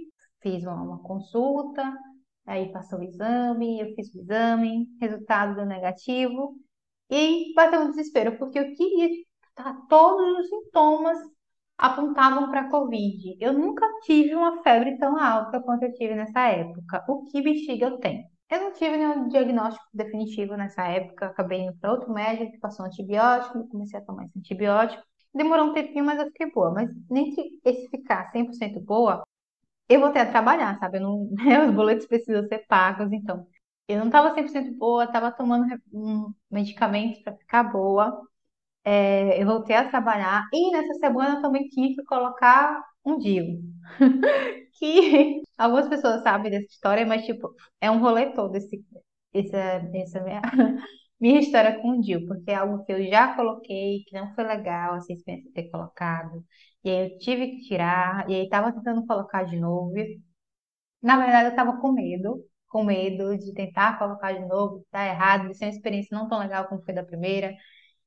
fiz 0.43 0.65
uma, 0.65 0.83
uma 0.83 1.03
consulta, 1.03 1.83
aí 2.47 2.71
passou 2.73 3.01
o 3.01 3.03
exame, 3.03 3.81
eu 3.81 3.95
fiz 3.95 4.13
o 4.15 4.21
exame, 4.21 4.87
resultado 5.01 5.57
deu 5.57 5.67
negativo, 5.67 6.55
e 7.11 7.53
bateu 7.55 7.81
um 7.83 7.91
desespero, 7.91 8.39
porque 8.39 8.59
eu 8.59 8.75
queria, 8.75 9.09
tá, 9.59 9.75
todos 9.89 10.39
os 10.41 10.49
sintomas 10.49 11.19
apontavam 11.77 12.51
para 12.51 12.71
Covid. 12.71 13.37
Eu 13.41 13.53
nunca 13.53 13.87
tive 14.05 14.35
uma 14.35 14.63
febre 14.63 14.99
tão 14.99 15.19
alta 15.19 15.61
quanto 15.63 15.85
eu 15.85 15.93
tive 15.95 16.15
nessa 16.15 16.41
época. 16.49 17.05
O 17.09 17.25
que 17.27 17.43
bexiga 17.43 17.87
eu 17.87 17.99
tenho? 17.99 18.25
Eu 18.51 18.61
não 18.63 18.73
tive 18.73 18.97
nenhum 18.97 19.29
diagnóstico 19.29 19.85
definitivo 19.93 20.57
nessa 20.57 20.83
época. 20.89 21.27
Acabei 21.27 21.61
indo 21.61 21.77
para 21.79 21.93
outro 21.93 22.13
médico 22.13 22.53
que 22.53 22.59
passou 22.59 22.85
um 22.87 22.89
antibiótico, 22.89 23.69
comecei 23.69 23.99
a 24.01 24.05
tomar 24.05 24.25
esse 24.27 24.39
antibiótico. 24.39 25.03
Demorou 25.35 25.67
um 25.69 25.75
tempinho, 25.75 26.05
mas 26.05 26.19
eu 26.19 26.27
fiquei 26.27 26.51
boa. 26.51 26.73
Mas 26.73 26.91
nem 27.11 27.33
se 27.33 27.61
esse 27.65 27.89
ficar 27.91 28.31
100% 28.33 28.81
boa, 28.81 29.23
eu 29.89 30.01
voltei 30.01 30.23
a 30.23 30.31
trabalhar, 30.31 30.79
sabe? 30.79 31.01
Não, 31.01 31.29
os 31.69 31.75
boletos 31.75 32.07
precisam 32.07 32.47
ser 32.49 32.67
pagos, 32.67 33.13
então. 33.13 33.47
Eu 33.89 33.99
não 34.01 34.07
estava 34.07 34.35
100% 34.35 34.73
boa, 34.77 35.05
estava 35.05 35.33
tomando 35.33 35.67
um 35.93 36.33
medicamentos 36.51 37.21
para 37.23 37.37
ficar 37.37 37.65
boa. 37.65 38.28
É, 38.91 39.43
eu 39.43 39.47
voltei 39.47 39.77
a 39.77 39.89
trabalhar 39.91 40.45
e 40.53 40.71
nessa 40.73 40.95
semana 40.95 41.37
eu 41.39 41.43
também 41.43 41.69
tive 41.69 41.95
que 41.97 42.05
colocar 42.05 42.83
um 43.05 43.19
DIU. 43.19 43.61
que 44.79 45.43
algumas 45.59 45.89
pessoas 45.89 46.23
sabem 46.23 46.51
dessa 46.51 46.67
história, 46.67 47.05
mas 47.07 47.25
tipo, 47.27 47.55
é 47.81 47.91
um 47.91 47.99
rolê 48.01 48.33
todo 48.33 48.55
esse, 48.57 48.83
essa, 49.35 49.59
essa 49.95 50.21
minha, 50.23 50.41
minha 51.21 51.41
história 51.41 51.81
com 51.83 51.99
o 51.99 52.01
DIU, 52.01 52.27
porque 52.27 52.51
é 52.51 52.55
algo 52.57 52.85
que 52.85 52.93
eu 52.93 53.05
já 53.11 53.35
coloquei, 53.37 54.05
que 54.07 54.15
não 54.19 54.35
foi 54.35 54.45
legal 54.45 54.97
essa 54.97 55.13
experiência 55.13 55.49
de 55.49 55.55
ter 55.55 55.71
colocado. 55.71 56.43
E 56.85 56.91
aí 56.91 57.13
eu 57.13 57.19
tive 57.19 57.49
que 57.49 57.61
tirar, 57.69 58.29
e 58.31 58.35
aí 58.35 58.49
tava 58.49 58.73
tentando 58.73 59.07
colocar 59.07 59.43
de 59.45 59.59
novo. 59.61 59.93
Na 61.03 61.17
verdade, 61.19 61.51
eu 61.51 61.57
tava 61.57 61.81
com 61.81 61.93
medo, 61.93 62.45
com 62.69 62.85
medo 62.85 63.37
de 63.39 63.53
tentar 63.55 63.99
colocar 63.99 64.33
de 64.33 64.45
novo, 64.47 64.85
tá 64.91 65.07
errado, 65.07 65.49
de 65.49 65.57
ser 65.57 65.67
uma 65.67 65.71
experiência 65.73 66.17
não 66.17 66.29
tão 66.29 66.39
legal 66.39 66.67
como 66.69 66.83
foi 66.83 66.95
da 66.95 67.05
primeira. 67.05 67.55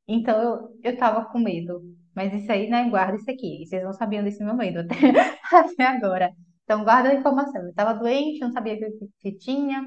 Então 0.08 0.41
eu, 0.41 0.79
eu 0.84 0.98
tava 0.98 1.25
com 1.25 1.39
medo. 1.39 1.81
Mas 2.15 2.34
isso 2.34 2.51
aí, 2.51 2.70
né? 2.70 2.89
Guarda 2.89 3.17
isso 3.17 3.29
aqui. 3.31 3.65
Vocês 3.65 3.84
não 3.84 3.93
sabiam 3.93 4.24
desse 4.24 4.43
meu 4.43 4.55
medo 4.55 4.79
até, 4.79 4.96
até 5.55 5.86
agora. 5.86 6.31
Então 6.63 6.84
guarda 6.84 7.10
a 7.10 7.15
informação. 7.15 7.62
Eu 7.63 7.74
tava 7.74 7.93
doente, 7.93 8.39
não 8.39 8.51
sabia 8.51 8.75
o 8.75 8.77
que, 8.77 9.10
que 9.20 9.38
tinha. 9.38 9.84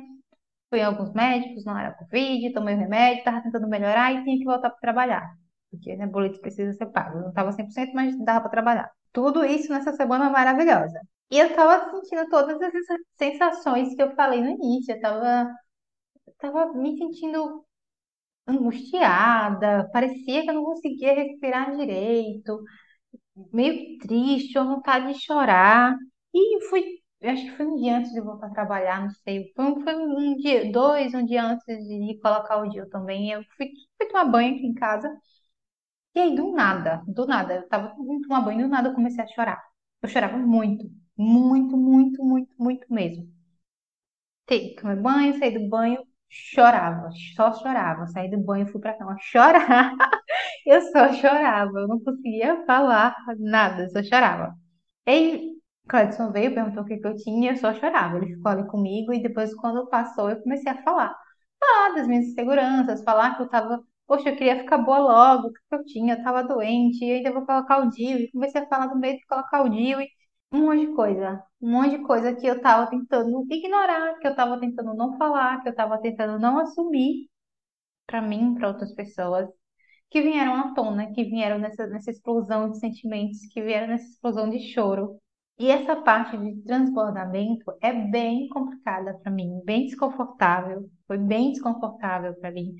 Fui 0.70 0.80
em 0.80 0.84
alguns 0.84 1.12
médicos, 1.12 1.64
não 1.64 1.78
era 1.78 1.94
Covid, 1.94 2.52
tomei 2.52 2.74
o 2.74 2.78
remédio, 2.78 3.24
tava 3.24 3.42
tentando 3.42 3.68
melhorar 3.68 4.12
e 4.12 4.24
tinha 4.24 4.38
que 4.38 4.44
voltar 4.44 4.70
para 4.70 4.80
trabalhar. 4.80 5.34
Porque, 5.70 5.96
né, 5.96 6.06
boleto 6.06 6.40
precisa 6.40 6.72
ser 6.72 6.86
pago. 6.86 7.18
Eu 7.18 7.22
não 7.24 7.32
tava 7.32 7.52
100%, 7.52 7.92
mas 7.94 8.16
dava 8.24 8.40
para 8.42 8.50
trabalhar. 8.50 8.90
Tudo 9.12 9.44
isso 9.44 9.72
nessa 9.72 9.92
semana 9.92 10.30
maravilhosa. 10.30 11.00
E 11.30 11.38
eu 11.38 11.54
tava 11.54 11.90
sentindo 11.90 12.28
todas 12.28 12.60
essas 12.60 13.00
sensações 13.16 13.94
que 13.94 14.02
eu 14.02 14.14
falei 14.14 14.40
no 14.42 14.50
início. 14.50 14.94
Eu 14.94 15.00
tava, 15.00 15.50
eu 16.26 16.34
tava 16.38 16.72
me 16.74 16.96
sentindo 16.98 17.64
angustiada, 18.46 19.88
parecia 19.92 20.42
que 20.42 20.50
eu 20.50 20.54
não 20.54 20.64
conseguia 20.64 21.14
respirar 21.14 21.76
direito, 21.76 22.60
meio 23.52 23.98
triste, 23.98 24.58
uma 24.58 24.76
vontade 24.76 25.12
de 25.14 25.20
chorar. 25.24 25.96
E 26.34 26.62
fui, 26.70 26.84
acho 27.24 27.44
que 27.44 27.56
foi 27.56 27.66
um 27.66 27.76
dia 27.76 27.98
antes 27.98 28.12
de 28.12 28.20
voltar 28.20 28.48
a 28.48 28.50
trabalhar, 28.54 29.02
não 29.02 29.10
sei, 29.10 29.52
foi, 29.56 29.64
um- 29.66 29.82
foi 29.82 29.96
um 29.96 30.36
dia, 30.36 30.70
dois, 30.72 31.14
um 31.14 31.24
dia 31.24 31.44
antes 31.44 31.64
de 31.66 32.18
colocar 32.22 32.58
o 32.58 32.68
dia 32.70 32.88
também. 32.90 33.30
Eu 33.32 33.42
fui, 33.56 33.68
fui 33.98 34.08
tomar 34.08 34.26
banho 34.26 34.56
aqui 34.56 34.66
em 34.66 34.74
casa. 34.74 35.08
E 36.14 36.20
aí, 36.20 36.34
do 36.34 36.50
nada, 36.52 37.02
do 37.06 37.24
nada, 37.26 37.54
eu 37.56 37.68
tava 37.68 37.94
indo 38.00 38.22
tomar 38.26 38.40
banho, 38.42 38.62
do 38.64 38.68
nada 38.68 38.88
eu 38.88 38.94
comecei 38.94 39.22
a 39.24 39.26
chorar. 39.28 39.62
Eu 40.02 40.08
chorava 40.08 40.36
muito, 40.38 40.90
muito, 41.16 41.76
muito, 41.76 42.24
muito, 42.24 42.52
muito 42.58 42.92
mesmo. 42.92 43.28
Tem 44.46 44.74
tomar 44.76 44.96
banho, 44.96 45.38
sair 45.38 45.58
do 45.58 45.68
banho, 45.68 46.02
chorava, 46.34 47.10
só 47.36 47.52
chorava. 47.54 48.06
Saí 48.08 48.30
do 48.30 48.38
banho, 48.38 48.66
fui 48.68 48.80
pra 48.80 48.94
cama 48.94 49.16
chorar. 49.20 49.94
Eu 50.66 50.80
só 50.92 51.12
chorava, 51.14 51.80
eu 51.80 51.88
não 51.88 52.00
conseguia 52.00 52.64
falar 52.66 53.14
nada, 53.38 53.88
só 53.90 54.02
chorava. 54.02 54.54
E 55.06 55.52
Cledson 55.88 56.32
veio, 56.32 56.54
perguntou 56.54 56.82
o 56.84 56.86
que 56.86 56.98
que 56.98 57.06
eu 57.06 57.16
tinha, 57.16 57.52
eu 57.52 57.56
só 57.58 57.74
chorava. 57.74 58.16
Ele 58.18 58.34
ficou 58.36 58.50
ali 58.52 58.66
comigo 58.68 59.12
e 59.12 59.22
depois, 59.22 59.54
quando 59.54 59.88
passou, 59.88 60.30
eu 60.30 60.42
comecei 60.42 60.70
a 60.72 60.82
falar. 60.82 61.14
Falar 61.60 61.94
das 61.96 62.06
minhas 62.08 62.26
inseguranças, 62.26 63.02
falar 63.04 63.36
que 63.36 63.42
eu 63.42 63.48
tava, 63.48 63.82
poxa, 64.06 64.30
eu 64.30 64.36
queria 64.36 64.58
ficar 64.60 64.78
boa 64.78 64.98
logo, 64.98 65.48
o 65.48 65.52
que 65.52 65.60
que 65.68 65.74
eu 65.76 65.84
tinha, 65.84 66.14
eu 66.14 66.22
tava 66.24 66.42
doente, 66.44 67.04
e 67.04 67.12
ainda 67.12 67.32
vou 67.32 67.44
colocar 67.46 67.78
o 67.80 67.90
DIU. 67.90 68.18
E 68.20 68.30
comecei 68.32 68.60
a 68.62 68.66
falar 68.68 68.86
do 68.88 68.98
medo 68.98 69.18
de 69.18 69.26
colocar 69.26 69.62
o 69.62 69.68
DIU 69.68 70.00
e 70.00 70.08
um 70.54 70.66
monte 70.66 70.86
de 70.86 70.94
coisa. 70.94 71.44
Um 71.60 71.70
monte 71.72 71.98
de 71.98 72.04
coisa 72.04 72.34
que 72.34 72.46
eu 72.46 72.60
tava 72.60 72.88
tentando 72.90 73.44
ignorar, 73.50 74.18
que 74.18 74.28
eu 74.28 74.34
tava 74.36 74.58
tentando 74.60 74.94
não 74.94 75.16
falar, 75.18 75.62
que 75.62 75.68
eu 75.68 75.74
tava 75.74 76.00
tentando 76.00 76.38
não 76.38 76.58
assumir 76.58 77.28
para 78.06 78.22
mim, 78.22 78.54
para 78.54 78.68
outras 78.68 78.94
pessoas, 78.94 79.48
que 80.10 80.22
vieram 80.22 80.54
à 80.56 80.74
tona, 80.74 81.12
que 81.12 81.24
vieram 81.24 81.58
nessa, 81.58 81.86
nessa 81.86 82.10
explosão 82.10 82.70
de 82.70 82.78
sentimentos, 82.80 83.40
que 83.52 83.62
vieram 83.62 83.88
nessa 83.88 84.06
explosão 84.06 84.50
de 84.50 84.60
choro. 84.72 85.18
E 85.58 85.70
essa 85.70 85.96
parte 86.02 86.36
de 86.36 86.62
transbordamento 86.62 87.64
é 87.82 87.92
bem 87.92 88.48
complicada 88.48 89.18
para 89.22 89.32
mim, 89.32 89.62
bem 89.64 89.86
desconfortável, 89.86 90.90
foi 91.06 91.18
bem 91.18 91.52
desconfortável 91.52 92.34
para 92.40 92.50
mim, 92.52 92.74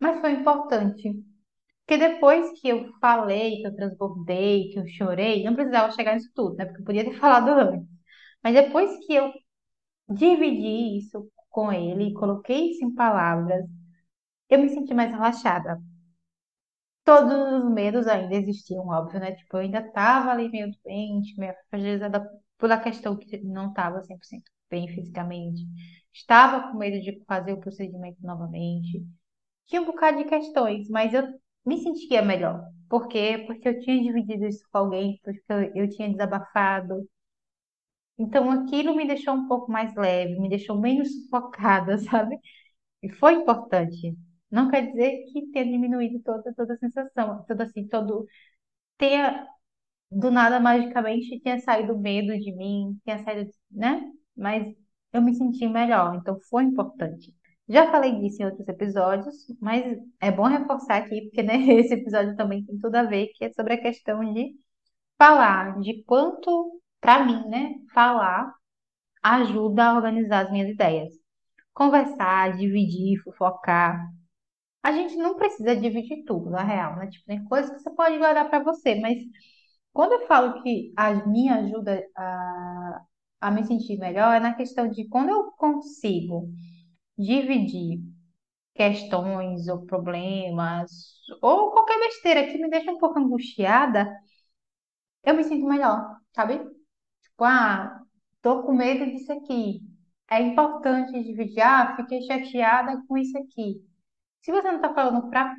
mas 0.00 0.20
foi 0.20 0.32
importante. 0.32 1.24
Porque 1.90 2.08
depois 2.08 2.60
que 2.60 2.68
eu 2.68 2.92
falei, 3.00 3.56
que 3.62 3.66
eu 3.66 3.74
transbordei, 3.74 4.68
que 4.70 4.78
eu 4.78 4.86
chorei, 4.86 5.42
não 5.42 5.56
precisava 5.56 5.90
chegar 5.90 6.14
nisso 6.14 6.30
tudo, 6.36 6.54
né? 6.54 6.64
Porque 6.66 6.82
eu 6.82 6.84
podia 6.84 7.04
ter 7.04 7.14
falado 7.18 7.48
antes. 7.48 7.88
Mas 8.44 8.54
depois 8.54 8.90
que 9.06 9.12
eu 9.14 9.32
dividi 10.08 10.98
isso 10.98 11.30
com 11.50 11.72
ele, 11.72 12.14
coloquei 12.14 12.72
isso 12.72 12.84
em 12.84 12.94
palavras, 12.94 13.64
eu 14.50 14.60
me 14.60 14.68
senti 14.70 14.94
mais 14.94 15.10
relaxada. 15.12 15.80
Todos 17.04 17.32
os 17.64 17.70
medos 17.72 18.06
ainda 18.06 18.34
existiam, 18.36 18.86
óbvio, 18.88 19.20
né? 19.20 19.32
Tipo, 19.34 19.56
eu 19.56 19.60
ainda 19.62 19.82
tava 19.92 20.30
ali 20.30 20.48
meio 20.48 20.70
doente, 20.84 21.36
meio 21.38 21.54
fragilizada 21.68 22.24
pela 22.58 22.78
questão 22.80 23.16
que 23.16 23.38
não 23.42 23.72
tava 23.72 24.02
100% 24.02 24.44
bem 24.70 24.88
fisicamente. 24.88 25.62
Estava 26.12 26.70
com 26.70 26.78
medo 26.78 27.00
de 27.02 27.22
fazer 27.26 27.52
o 27.52 27.60
procedimento 27.60 28.18
novamente. 28.22 29.04
Tinha 29.66 29.82
um 29.82 29.86
bocado 29.86 30.18
de 30.18 30.24
questões, 30.26 30.88
mas 30.90 31.14
eu 31.14 31.24
me 31.64 31.78
sentia 31.82 32.22
melhor. 32.22 32.62
Por 32.88 33.08
quê? 33.08 33.44
Porque 33.46 33.68
eu 33.68 33.80
tinha 33.80 34.02
dividido 34.02 34.46
isso 34.46 34.64
com 34.70 34.78
alguém, 34.78 35.20
porque 35.24 35.42
eu, 35.48 35.72
eu 35.84 35.90
tinha 35.90 36.10
desabafado. 36.10 37.08
Então 38.18 38.50
aquilo 38.50 38.94
me 38.94 39.06
deixou 39.06 39.34
um 39.34 39.48
pouco 39.48 39.70
mais 39.72 39.94
leve, 39.94 40.38
me 40.38 40.48
deixou 40.48 40.78
menos 40.78 41.08
sufocada, 41.24 41.98
sabe? 41.98 42.38
E 43.02 43.10
foi 43.14 43.34
importante. 43.34 44.16
Não 44.50 44.70
quer 44.70 44.88
dizer 44.88 45.24
que 45.32 45.48
tenha 45.52 45.66
diminuído 45.66 46.20
toda, 46.22 46.54
toda 46.54 46.74
a 46.74 46.78
sensação, 46.78 47.44
todo 47.46 47.62
assim, 47.62 47.88
todo 47.88 48.26
tenha 48.98 49.46
do 50.10 50.30
nada 50.30 50.60
magicamente 50.60 51.40
tenha 51.40 51.60
saído 51.60 51.98
medo 51.98 52.38
de 52.38 52.52
mim, 52.56 53.00
tenha 53.04 53.22
saído, 53.24 53.50
né? 53.70 54.02
Mas 54.36 54.66
eu 55.12 55.22
me 55.22 55.34
senti 55.34 55.68
melhor, 55.68 56.16
então 56.16 56.38
foi 56.50 56.64
importante. 56.64 57.34
Já 57.70 57.90
falei 57.90 58.18
disso 58.20 58.42
em 58.42 58.46
outros 58.46 58.66
episódios, 58.68 59.34
mas 59.60 59.84
é 60.20 60.32
bom 60.32 60.44
reforçar 60.48 60.96
aqui, 60.96 61.22
porque 61.22 61.42
né, 61.42 61.54
esse 61.78 61.94
episódio 61.94 62.36
também 62.36 62.64
tem 62.64 62.78
tudo 62.78 62.96
a 62.96 63.04
ver, 63.04 63.28
que 63.36 63.44
é 63.44 63.52
sobre 63.52 63.74
a 63.74 63.80
questão 63.80 64.20
de 64.34 64.54
falar, 65.18 65.78
de 65.80 66.02
quanto, 66.04 66.80
para 67.00 67.24
mim, 67.24 67.48
né, 67.48 67.74
falar 67.94 68.52
ajuda 69.22 69.84
a 69.86 69.96
organizar 69.96 70.46
as 70.46 70.52
minhas 70.52 70.70
ideias. 70.70 71.12
Conversar, 71.74 72.56
dividir, 72.56 73.22
fofocar. 73.22 74.08
A 74.82 74.92
gente 74.92 75.16
não 75.16 75.36
precisa 75.36 75.76
dividir 75.76 76.24
tudo, 76.26 76.50
na 76.50 76.62
real, 76.62 76.96
né? 76.96 77.08
Tipo, 77.08 77.26
tem 77.26 77.44
coisas 77.44 77.70
que 77.72 77.80
você 77.80 77.90
pode 77.90 78.18
guardar 78.18 78.48
para 78.50 78.64
você, 78.64 78.96
mas 79.00 79.18
quando 79.92 80.12
eu 80.12 80.26
falo 80.26 80.62
que 80.62 80.92
a 80.96 81.14
minha 81.26 81.56
ajuda 81.56 82.02
a, 82.16 83.02
a 83.42 83.50
me 83.50 83.64
sentir 83.64 83.98
melhor, 83.98 84.34
é 84.36 84.40
na 84.40 84.54
questão 84.54 84.88
de 84.88 85.08
quando 85.08 85.30
eu 85.30 85.52
consigo 85.52 86.48
dividir 87.20 88.00
questões 88.74 89.68
ou 89.68 89.86
problemas 89.86 90.90
ou 91.42 91.72
qualquer 91.72 91.98
besteira 92.00 92.46
que 92.46 92.58
me 92.58 92.70
deixa 92.70 92.90
um 92.92 92.98
pouco 92.98 93.18
angustiada, 93.18 94.08
eu 95.24 95.34
me 95.34 95.44
sinto 95.44 95.66
melhor, 95.66 96.16
sabe? 96.34 96.58
Tipo, 97.22 97.44
ah, 97.44 98.02
tô 98.42 98.62
com 98.62 98.72
medo 98.72 99.04
disso 99.06 99.32
aqui. 99.32 99.80
É 100.30 100.40
importante 100.40 101.12
dividir, 101.22 101.62
ah, 101.62 101.96
fiquei 101.96 102.22
chateada 102.22 103.02
com 103.08 103.16
isso 103.18 103.36
aqui. 103.38 103.82
Se 104.42 104.52
você 104.52 104.72
não 104.72 104.80
tá 104.80 104.94
falando 104.94 105.28
pra 105.30 105.54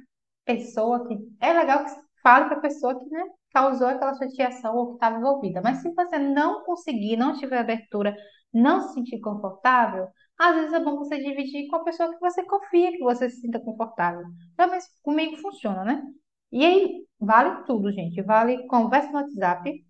pessoa 0.46 1.08
que. 1.08 1.18
É 1.40 1.54
legal 1.54 1.86
que 1.86 1.92
fale 2.24 2.46
pra 2.48 2.60
pessoa 2.62 2.98
que, 3.00 3.10
né, 3.10 3.24
causou 3.54 3.88
aquela 3.88 4.16
chateação 4.16 4.76
ou 4.76 4.88
que 4.90 4.94
estava 4.96 5.18
envolvida. 5.18 5.62
Mas 5.62 5.80
se 5.82 5.94
você 5.94 6.18
não 6.20 6.64
conseguir, 6.64 7.18
não 7.18 7.38
tiver 7.38 7.60
abertura, 7.60 8.16
não 8.54 8.82
se 8.82 8.94
sentir 8.96 9.20
confortável, 9.20 10.08
às 10.42 10.56
vezes 10.56 10.74
é 10.74 10.80
bom 10.80 10.98
você 10.98 11.18
dividir 11.20 11.68
com 11.68 11.78
a 11.78 11.84
pessoa 11.84 12.12
que 12.14 12.20
você 12.20 12.44
confia, 12.44 12.92
que 12.92 13.00
você 13.04 13.30
se 13.30 13.42
sinta 13.42 13.60
confortável. 13.60 14.26
Pelo 14.58 14.72
menos 14.72 14.86
comigo 15.04 15.38
funciona, 15.38 15.84
né? 15.84 16.04
E 16.52 16.66
aí, 16.66 17.06
vale 17.20 17.64
tudo, 17.66 17.92
gente. 17.92 18.22
Vale 18.24 18.66
conversa 18.68 19.12
no 19.12 19.20
WhatsApp, 19.20 19.86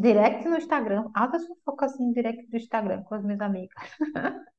direct 0.00 0.48
no 0.48 0.56
Instagram, 0.56 1.10
altas 1.14 1.46
fofocas 1.46 1.92
assim, 1.92 2.12
direct 2.12 2.46
do 2.50 2.56
Instagram 2.56 3.02
com 3.04 3.14
as 3.14 3.24
minhas 3.24 3.40
amigas. 3.40 3.74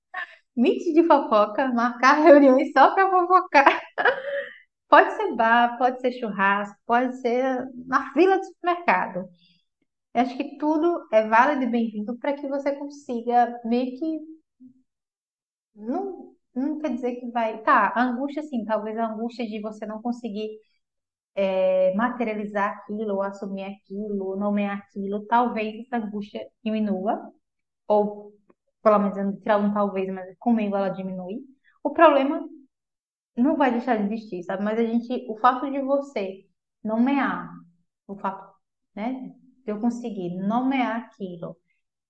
Meet 0.56 0.94
de 0.94 1.04
fofoca, 1.06 1.68
marcar 1.74 2.16
reuniões 2.24 2.72
só 2.74 2.94
para 2.94 3.10
fofocar. 3.10 3.82
Pode 4.90 5.12
ser 5.18 5.36
bar, 5.36 5.78
pode 5.78 6.00
ser 6.00 6.14
churrasco, 6.14 6.78
pode 6.86 7.18
ser 7.22 7.68
na 7.88 8.14
fila 8.14 8.38
do 8.38 8.46
supermercado. 8.46 9.28
Eu 10.14 10.22
acho 10.22 10.38
que 10.38 10.58
tudo 10.58 11.08
é 11.14 11.28
válido 11.28 11.64
e 11.64 11.72
bem-vindo 11.72 12.18
para 12.18 12.34
que 12.34 12.48
você 12.48 12.74
consiga 12.76 13.60
meio 13.66 13.98
que. 14.00 14.37
Não, 15.78 16.36
não 16.56 16.80
quer 16.80 16.90
dizer 16.94 17.16
que 17.18 17.32
vai. 17.32 17.62
Tá, 17.64 17.94
a 17.96 18.04
angústia, 18.04 18.44
sim, 18.44 18.66
talvez 18.66 18.98
a 18.98 19.08
angústia 19.08 19.46
de 19.48 19.62
você 19.62 19.86
não 19.86 20.02
conseguir 20.02 20.50
é, 21.36 21.94
materializar 21.96 22.78
aquilo, 22.78 23.16
ou 23.16 23.22
assumir 23.24 23.64
aquilo, 23.66 24.36
nomear 24.38 24.78
aquilo, 24.80 25.26
talvez 25.28 25.86
essa 25.86 25.98
angústia 25.98 26.48
diminua, 26.64 27.32
ou 27.88 28.34
pelo 28.84 29.00
menos 29.00 29.40
tirar 29.42 29.58
um 29.60 29.74
talvez, 29.74 30.10
mas 30.14 30.36
comigo 30.40 30.76
ela 30.76 30.90
diminui. 30.90 31.42
O 31.84 31.92
problema 31.94 32.48
não 33.38 33.56
vai 33.58 33.72
deixar 33.72 33.98
de 33.98 34.14
existir, 34.14 34.44
sabe? 34.44 34.64
Mas 34.64 34.80
a 34.80 34.84
gente, 34.86 35.26
o 35.30 35.38
fato 35.38 35.70
de 35.72 35.80
você 35.82 36.46
nomear, 36.84 37.52
o 38.08 38.16
fato, 38.18 38.54
né, 38.96 39.34
de 39.66 39.72
eu 39.72 39.80
conseguir 39.80 40.36
nomear 40.38 40.98
aquilo, 40.98 41.58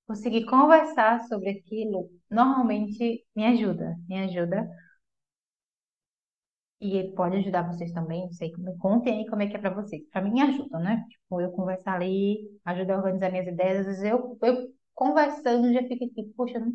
conseguir 0.08 0.46
conversar 0.46 1.22
sobre 1.28 1.50
aquilo, 1.52 2.10
normalmente 2.30 3.26
me 3.36 3.46
ajuda, 3.46 3.96
me 4.08 4.20
ajuda. 4.20 4.70
E 6.80 7.12
pode 7.16 7.38
ajudar 7.38 7.64
vocês 7.68 7.92
também, 7.92 8.22
não 8.26 8.34
sei, 8.34 8.52
me 8.58 8.78
contem 8.78 9.20
aí 9.20 9.28
como 9.30 9.42
é 9.42 9.48
que 9.48 9.56
é 9.56 9.60
para 9.60 9.72
vocês. 9.74 10.04
Para 10.12 10.22
mim 10.22 10.40
ajuda, 10.42 10.78
né? 10.80 11.04
Tipo, 11.10 11.42
eu 11.42 11.52
conversar 11.52 11.96
ali, 11.96 12.38
ajuda 12.66 12.94
a 12.94 12.98
organizar 12.98 13.32
minhas 13.32 13.48
ideias, 13.48 13.80
às 13.80 13.86
vezes 13.88 14.04
eu, 14.04 14.38
eu 14.44 14.68
conversando 14.94 15.74
já 15.74 15.82
fico 15.84 16.06
assim, 16.06 16.32
poxa, 16.34 16.58
eu 16.58 16.62
não 16.66 16.74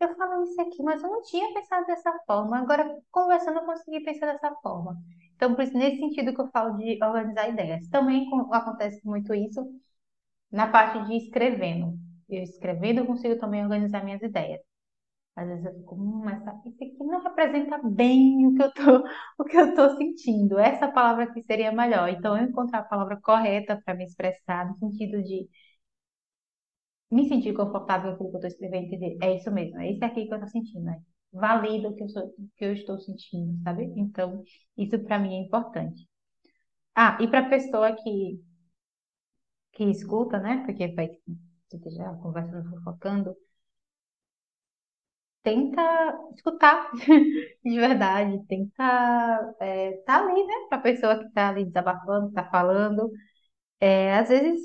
eu 0.00 0.16
falo 0.16 0.42
isso 0.44 0.60
aqui, 0.60 0.82
mas 0.82 1.02
eu 1.02 1.08
não 1.08 1.22
tinha 1.22 1.54
pensado 1.54 1.86
dessa 1.86 2.12
forma. 2.26 2.58
Agora, 2.58 2.98
conversando, 3.12 3.60
eu 3.60 3.64
consegui 3.64 4.00
pensar 4.04 4.26
dessa 4.32 4.52
forma. 4.56 4.96
Então, 5.36 5.54
por 5.54 5.62
isso, 5.64 5.72
nesse 5.78 5.98
sentido 5.98 6.34
que 6.34 6.40
eu 6.40 6.50
falo 6.50 6.76
de 6.76 6.98
organizar 7.02 7.48
ideias. 7.48 7.88
Também 7.88 8.28
acontece 8.52 9.00
muito 9.06 9.32
isso 9.34 9.64
na 10.52 10.68
parte 10.68 11.04
de 11.06 11.16
escrevendo. 11.16 11.98
Eu 12.28 12.42
escrevendo, 12.42 13.00
eu 13.00 13.06
consigo 13.06 13.38
também 13.38 13.62
organizar 13.64 14.04
minhas 14.04 14.22
ideias. 14.22 14.60
Às 15.36 15.48
vezes 15.48 15.64
eu 15.66 15.74
fico, 15.74 15.94
hum, 15.96 16.22
mas 16.24 16.40
isso 16.66 16.76
aqui 16.84 16.96
não 17.00 17.22
representa 17.22 17.78
bem 17.84 18.46
o 18.46 18.54
que 18.54 18.62
eu 18.62 18.72
tô, 18.74 18.82
o 19.38 19.44
que 19.44 19.56
eu 19.56 19.74
tô 19.74 19.96
sentindo. 19.98 20.58
Essa 20.58 20.88
palavra 20.92 21.24
aqui 21.24 21.42
seria 21.44 21.72
melhor. 21.72 22.08
Então, 22.10 22.36
eu 22.38 22.44
encontrar 22.48 22.80
a 22.80 22.84
palavra 22.84 23.18
correta 23.22 23.80
para 23.84 23.94
me 23.94 24.04
expressar, 24.04 24.68
no 24.68 24.76
sentido 24.78 25.22
de 25.22 25.48
me 27.10 27.28
sentir 27.28 27.54
confortável 27.54 28.16
com 28.16 28.24
aquilo 28.26 28.30
que 28.30 28.36
eu 28.36 28.48
estou 28.48 28.50
escrevendo, 28.50 28.86
entender, 28.86 29.18
é 29.22 29.36
isso 29.36 29.50
mesmo, 29.50 29.78
é 29.80 29.90
isso 29.92 30.04
aqui 30.04 30.26
que 30.26 30.32
eu 30.32 30.36
estou 30.36 30.48
sentindo, 30.50 30.82
né? 30.84 31.00
Valida 31.32 31.88
o 31.88 31.94
que 31.94 32.02
eu, 32.04 32.08
sou, 32.08 32.22
que 32.56 32.64
eu 32.64 32.72
estou 32.72 32.98
sentindo, 33.00 33.58
sabe? 33.62 33.84
Então, 33.96 34.42
isso 34.76 34.98
para 35.00 35.18
mim 35.18 35.34
é 35.34 35.40
importante. 35.40 36.06
Ah, 36.94 37.18
e 37.20 37.28
para 37.28 37.48
pessoa 37.48 37.92
que, 37.94 38.40
que 39.72 39.84
escuta, 39.84 40.38
né? 40.40 40.62
Porque 40.64 40.88
vai 40.88 41.08
já 41.90 42.12
conversando, 42.16 42.70
fofocando, 42.70 43.36
tenta 45.42 45.82
escutar 46.34 46.90
de 47.64 47.78
verdade, 47.78 48.44
tenta 48.46 49.54
é, 49.60 49.92
tá 50.06 50.18
ali, 50.26 50.44
né? 50.46 50.54
Para 50.68 50.78
a 50.78 50.80
pessoa 50.82 51.18
que 51.18 51.26
está 51.26 51.48
ali 51.50 51.64
desabafando, 51.66 52.28
está 52.28 52.44
falando. 52.50 53.10
É, 53.80 54.14
às 54.18 54.28
vezes 54.30 54.60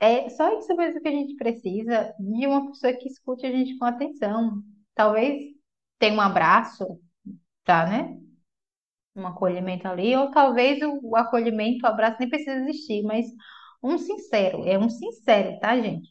é 0.00 0.28
só 0.30 0.58
isso 0.58 0.74
mesmo 0.76 1.00
que 1.00 1.08
a 1.08 1.12
gente 1.12 1.36
precisa 1.36 2.14
de 2.18 2.46
uma 2.46 2.66
pessoa 2.70 2.92
que 2.94 3.08
escute 3.08 3.46
a 3.46 3.50
gente 3.52 3.78
com 3.78 3.84
atenção. 3.84 4.62
Talvez 4.94 5.42
tenha 5.98 6.14
um 6.14 6.20
abraço, 6.20 6.84
tá, 7.64 7.86
né? 7.86 8.18
Um 9.16 9.26
acolhimento 9.26 9.88
ali, 9.88 10.16
ou 10.16 10.30
talvez 10.30 10.80
o 11.02 11.16
acolhimento, 11.16 11.84
o 11.84 11.88
abraço 11.88 12.18
nem 12.20 12.28
precisa 12.30 12.52
existir, 12.56 13.02
mas 13.02 13.26
um 13.82 13.98
sincero, 13.98 14.64
é 14.66 14.78
um 14.78 14.88
sincero, 14.90 15.58
tá, 15.60 15.78
gente? 15.80 16.10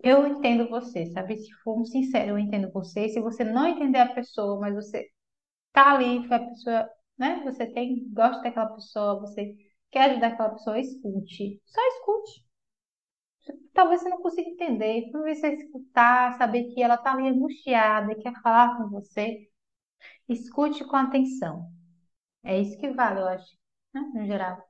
Eu 0.00 0.26
entendo 0.26 0.68
você, 0.70 1.04
sabe? 1.12 1.36
Se 1.36 1.52
for 1.62 1.78
um 1.80 1.84
sincero, 1.84 2.30
eu 2.30 2.38
entendo 2.38 2.70
você. 2.72 3.08
Se 3.10 3.20
você 3.20 3.44
não 3.44 3.66
entender 3.66 3.98
a 3.98 4.14
pessoa, 4.14 4.58
mas 4.60 4.74
você 4.74 5.06
tá 5.72 5.94
ali, 5.94 6.26
a 6.32 6.38
pessoa, 6.40 6.90
né? 7.18 7.42
Você 7.44 7.66
tem, 7.72 8.08
gosta 8.12 8.42
daquela 8.42 8.68
pessoa, 8.74 9.20
você 9.20 9.54
quer 9.90 10.10
ajudar 10.12 10.28
aquela 10.28 10.50
pessoa, 10.50 10.80
escute. 10.80 11.60
Só 11.66 11.80
escute 11.88 12.46
talvez 13.72 14.02
você 14.02 14.08
não 14.08 14.22
consiga 14.22 14.48
entender, 14.50 15.10
talvez 15.12 15.40
você 15.40 15.54
escutar, 15.54 16.36
saber 16.38 16.64
que 16.74 16.82
ela 16.82 16.94
está 16.94 17.12
ali 17.12 17.28
angustiada 17.28 18.12
e 18.12 18.16
quer 18.16 18.32
falar 18.42 18.76
com 18.76 18.88
você, 18.90 19.48
escute 20.28 20.84
com 20.86 20.96
atenção. 20.96 21.68
É 22.44 22.60
isso 22.60 22.78
que 22.78 22.90
vale, 22.92 23.20
eu 23.20 23.28
acho, 23.28 23.56
né? 23.94 24.00
no 24.14 24.26
geral. 24.26 24.62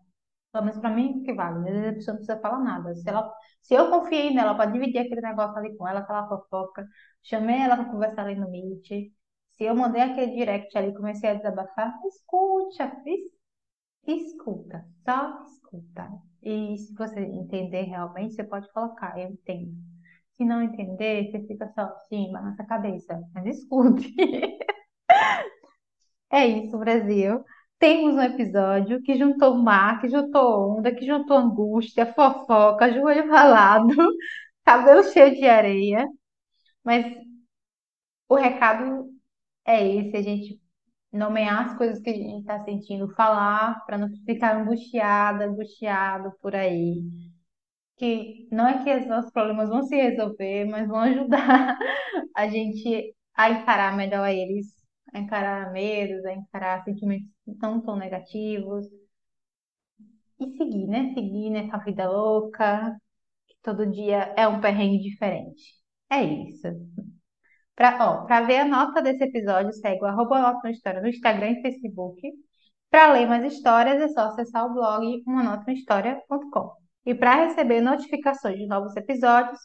Menos 0.62 0.80
para 0.80 0.90
mim, 0.90 1.22
que 1.22 1.32
vale. 1.34 1.62
Vezes 1.64 1.88
a 1.88 1.92
pessoa 1.94 2.12
não 2.14 2.18
precisa 2.24 2.40
falar 2.40 2.58
nada. 2.60 2.94
Se, 2.94 3.08
ela, 3.08 3.32
se 3.62 3.74
eu 3.74 3.90
confiei 3.90 4.32
nela 4.34 4.54
para 4.54 4.70
dividir 4.70 4.98
aquele 5.00 5.20
negócio 5.20 5.56
ali 5.58 5.76
com 5.76 5.86
ela, 5.88 6.00
aquela 6.00 6.28
fofoca, 6.28 6.86
chamei 7.22 7.58
ela 7.60 7.76
para 7.76 7.86
conversar 7.90 8.22
ali 8.26 8.34
no 8.36 8.50
Meet, 8.50 9.12
se 9.56 9.64
eu 9.64 9.74
mandei 9.74 10.02
aquele 10.02 10.32
direct 10.36 10.76
ali 10.76 10.94
comecei 10.94 11.30
a 11.30 11.34
desabafar, 11.34 11.92
escute, 12.06 12.82
escuta, 14.06 14.84
só 15.04 15.42
escuta. 15.44 16.08
E 16.42 16.78
se 16.78 16.94
você 16.94 17.20
entender 17.20 17.82
realmente, 17.82 18.34
você 18.34 18.44
pode 18.44 18.70
colocar, 18.72 19.18
eu 19.18 19.30
entendo. 19.30 19.72
Se 20.36 20.44
não 20.44 20.62
entender, 20.62 21.30
você 21.30 21.46
fica 21.46 21.70
só 21.74 21.82
assim, 21.82 22.30
balança 22.32 22.62
a 22.62 22.66
cabeça. 22.66 23.22
Mas 23.34 23.46
escute. 23.58 24.14
é 26.30 26.46
isso, 26.46 26.78
Brasil. 26.78 27.44
Temos 27.78 28.14
um 28.14 28.22
episódio 28.22 29.02
que 29.02 29.16
juntou 29.18 29.54
mar, 29.56 30.00
que 30.00 30.08
juntou 30.08 30.78
onda, 30.78 30.94
que 30.94 31.04
juntou 31.06 31.36
angústia, 31.36 32.06
fofoca, 32.14 32.92
joelho 32.92 33.28
ralado, 33.30 33.94
cabelo 34.64 35.02
cheio 35.04 35.34
de 35.36 35.46
areia. 35.46 36.06
Mas 36.84 37.06
o 38.28 38.34
recado 38.36 39.08
é 39.66 39.86
esse, 39.86 40.16
a 40.16 40.22
gente 40.22 40.60
nomear 41.12 41.66
as 41.66 41.78
coisas 41.78 42.00
que 42.00 42.10
a 42.10 42.14
gente 42.14 42.40
está 42.40 42.64
sentindo, 42.64 43.14
falar 43.14 43.84
para 43.86 43.98
não 43.98 44.08
ficar 44.26 44.56
angustiada, 44.60 45.46
angustiado 45.46 46.32
por 46.42 46.54
aí. 46.56 47.02
Que 47.96 48.46
não 48.52 48.68
é 48.68 48.84
que 48.84 48.94
os 48.94 49.06
nossos 49.06 49.30
problemas 49.32 49.68
vão 49.70 49.82
se 49.82 49.96
resolver, 49.96 50.66
mas 50.66 50.86
vão 50.88 50.98
ajudar 51.00 51.78
a 52.36 52.48
gente 52.48 53.14
a 53.34 53.50
encarar 53.50 53.96
melhor 53.96 54.28
eles, 54.28 54.66
a 55.16 55.20
encarar 55.20 55.72
medos, 55.72 56.24
a 56.24 56.32
encarar 56.32 56.84
sentimentos 56.84 57.28
não 57.46 57.80
tão 57.80 57.96
negativos. 57.96 58.86
E 60.38 60.56
seguir, 60.56 60.86
né? 60.86 61.12
Seguir 61.14 61.50
nessa 61.50 61.78
vida 61.78 62.08
louca, 62.10 62.94
que 63.46 63.56
todo 63.62 63.86
dia 63.90 64.34
é 64.36 64.46
um 64.46 64.60
perrengue 64.60 65.00
diferente. 65.00 65.74
É 66.10 66.22
isso. 66.22 66.68
Para 67.74 68.40
ver 68.42 68.60
a 68.60 68.64
nota 68.64 69.02
desse 69.02 69.24
episódio, 69.24 69.72
segue 69.72 70.02
o 70.04 70.12
Nota 70.12 70.70
História 70.70 71.00
no 71.00 71.08
Instagram 71.08 71.50
e 71.52 71.62
Facebook. 71.62 72.20
Para 72.90 73.12
ler 73.12 73.26
mais 73.26 73.44
histórias, 73.44 74.00
é 74.00 74.08
só 74.08 74.28
acessar 74.28 74.66
o 74.66 74.74
blog 74.74 75.22
umanotahistoria.com. 75.26 76.72
E 77.04 77.14
para 77.14 77.46
receber 77.46 77.80
notificações 77.80 78.58
de 78.58 78.66
novos 78.66 78.96
episódios, 78.96 79.58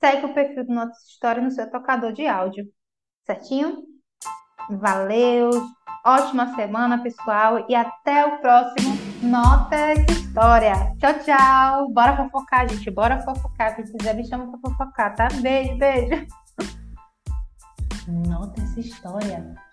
segue 0.00 0.26
o 0.26 0.34
perfil 0.34 0.64
do 0.64 0.72
Notas 0.72 1.02
História 1.08 1.42
no 1.42 1.50
seu 1.50 1.70
tocador 1.70 2.12
de 2.12 2.26
áudio. 2.26 2.64
Certinho? 3.24 3.95
Valeu! 4.70 5.50
Ótima 6.04 6.54
semana, 6.54 7.02
pessoal, 7.02 7.64
e 7.68 7.74
até 7.74 8.24
o 8.26 8.38
próximo 8.38 8.96
Notas 9.22 9.98
História. 10.08 10.94
Tchau, 10.98 11.14
tchau! 11.24 11.90
Bora 11.90 12.16
fofocar, 12.16 12.68
gente, 12.68 12.90
bora 12.90 13.20
fofocar. 13.22 13.74
Se 13.74 13.92
quiser, 13.92 14.14
me 14.14 14.26
chama 14.26 14.46
pra 14.46 14.70
fofocar, 14.70 15.14
tá? 15.16 15.28
Beijo, 15.40 15.76
beijo! 15.78 16.26
Nota 18.28 18.62
essa 18.62 18.78
história. 18.78 19.65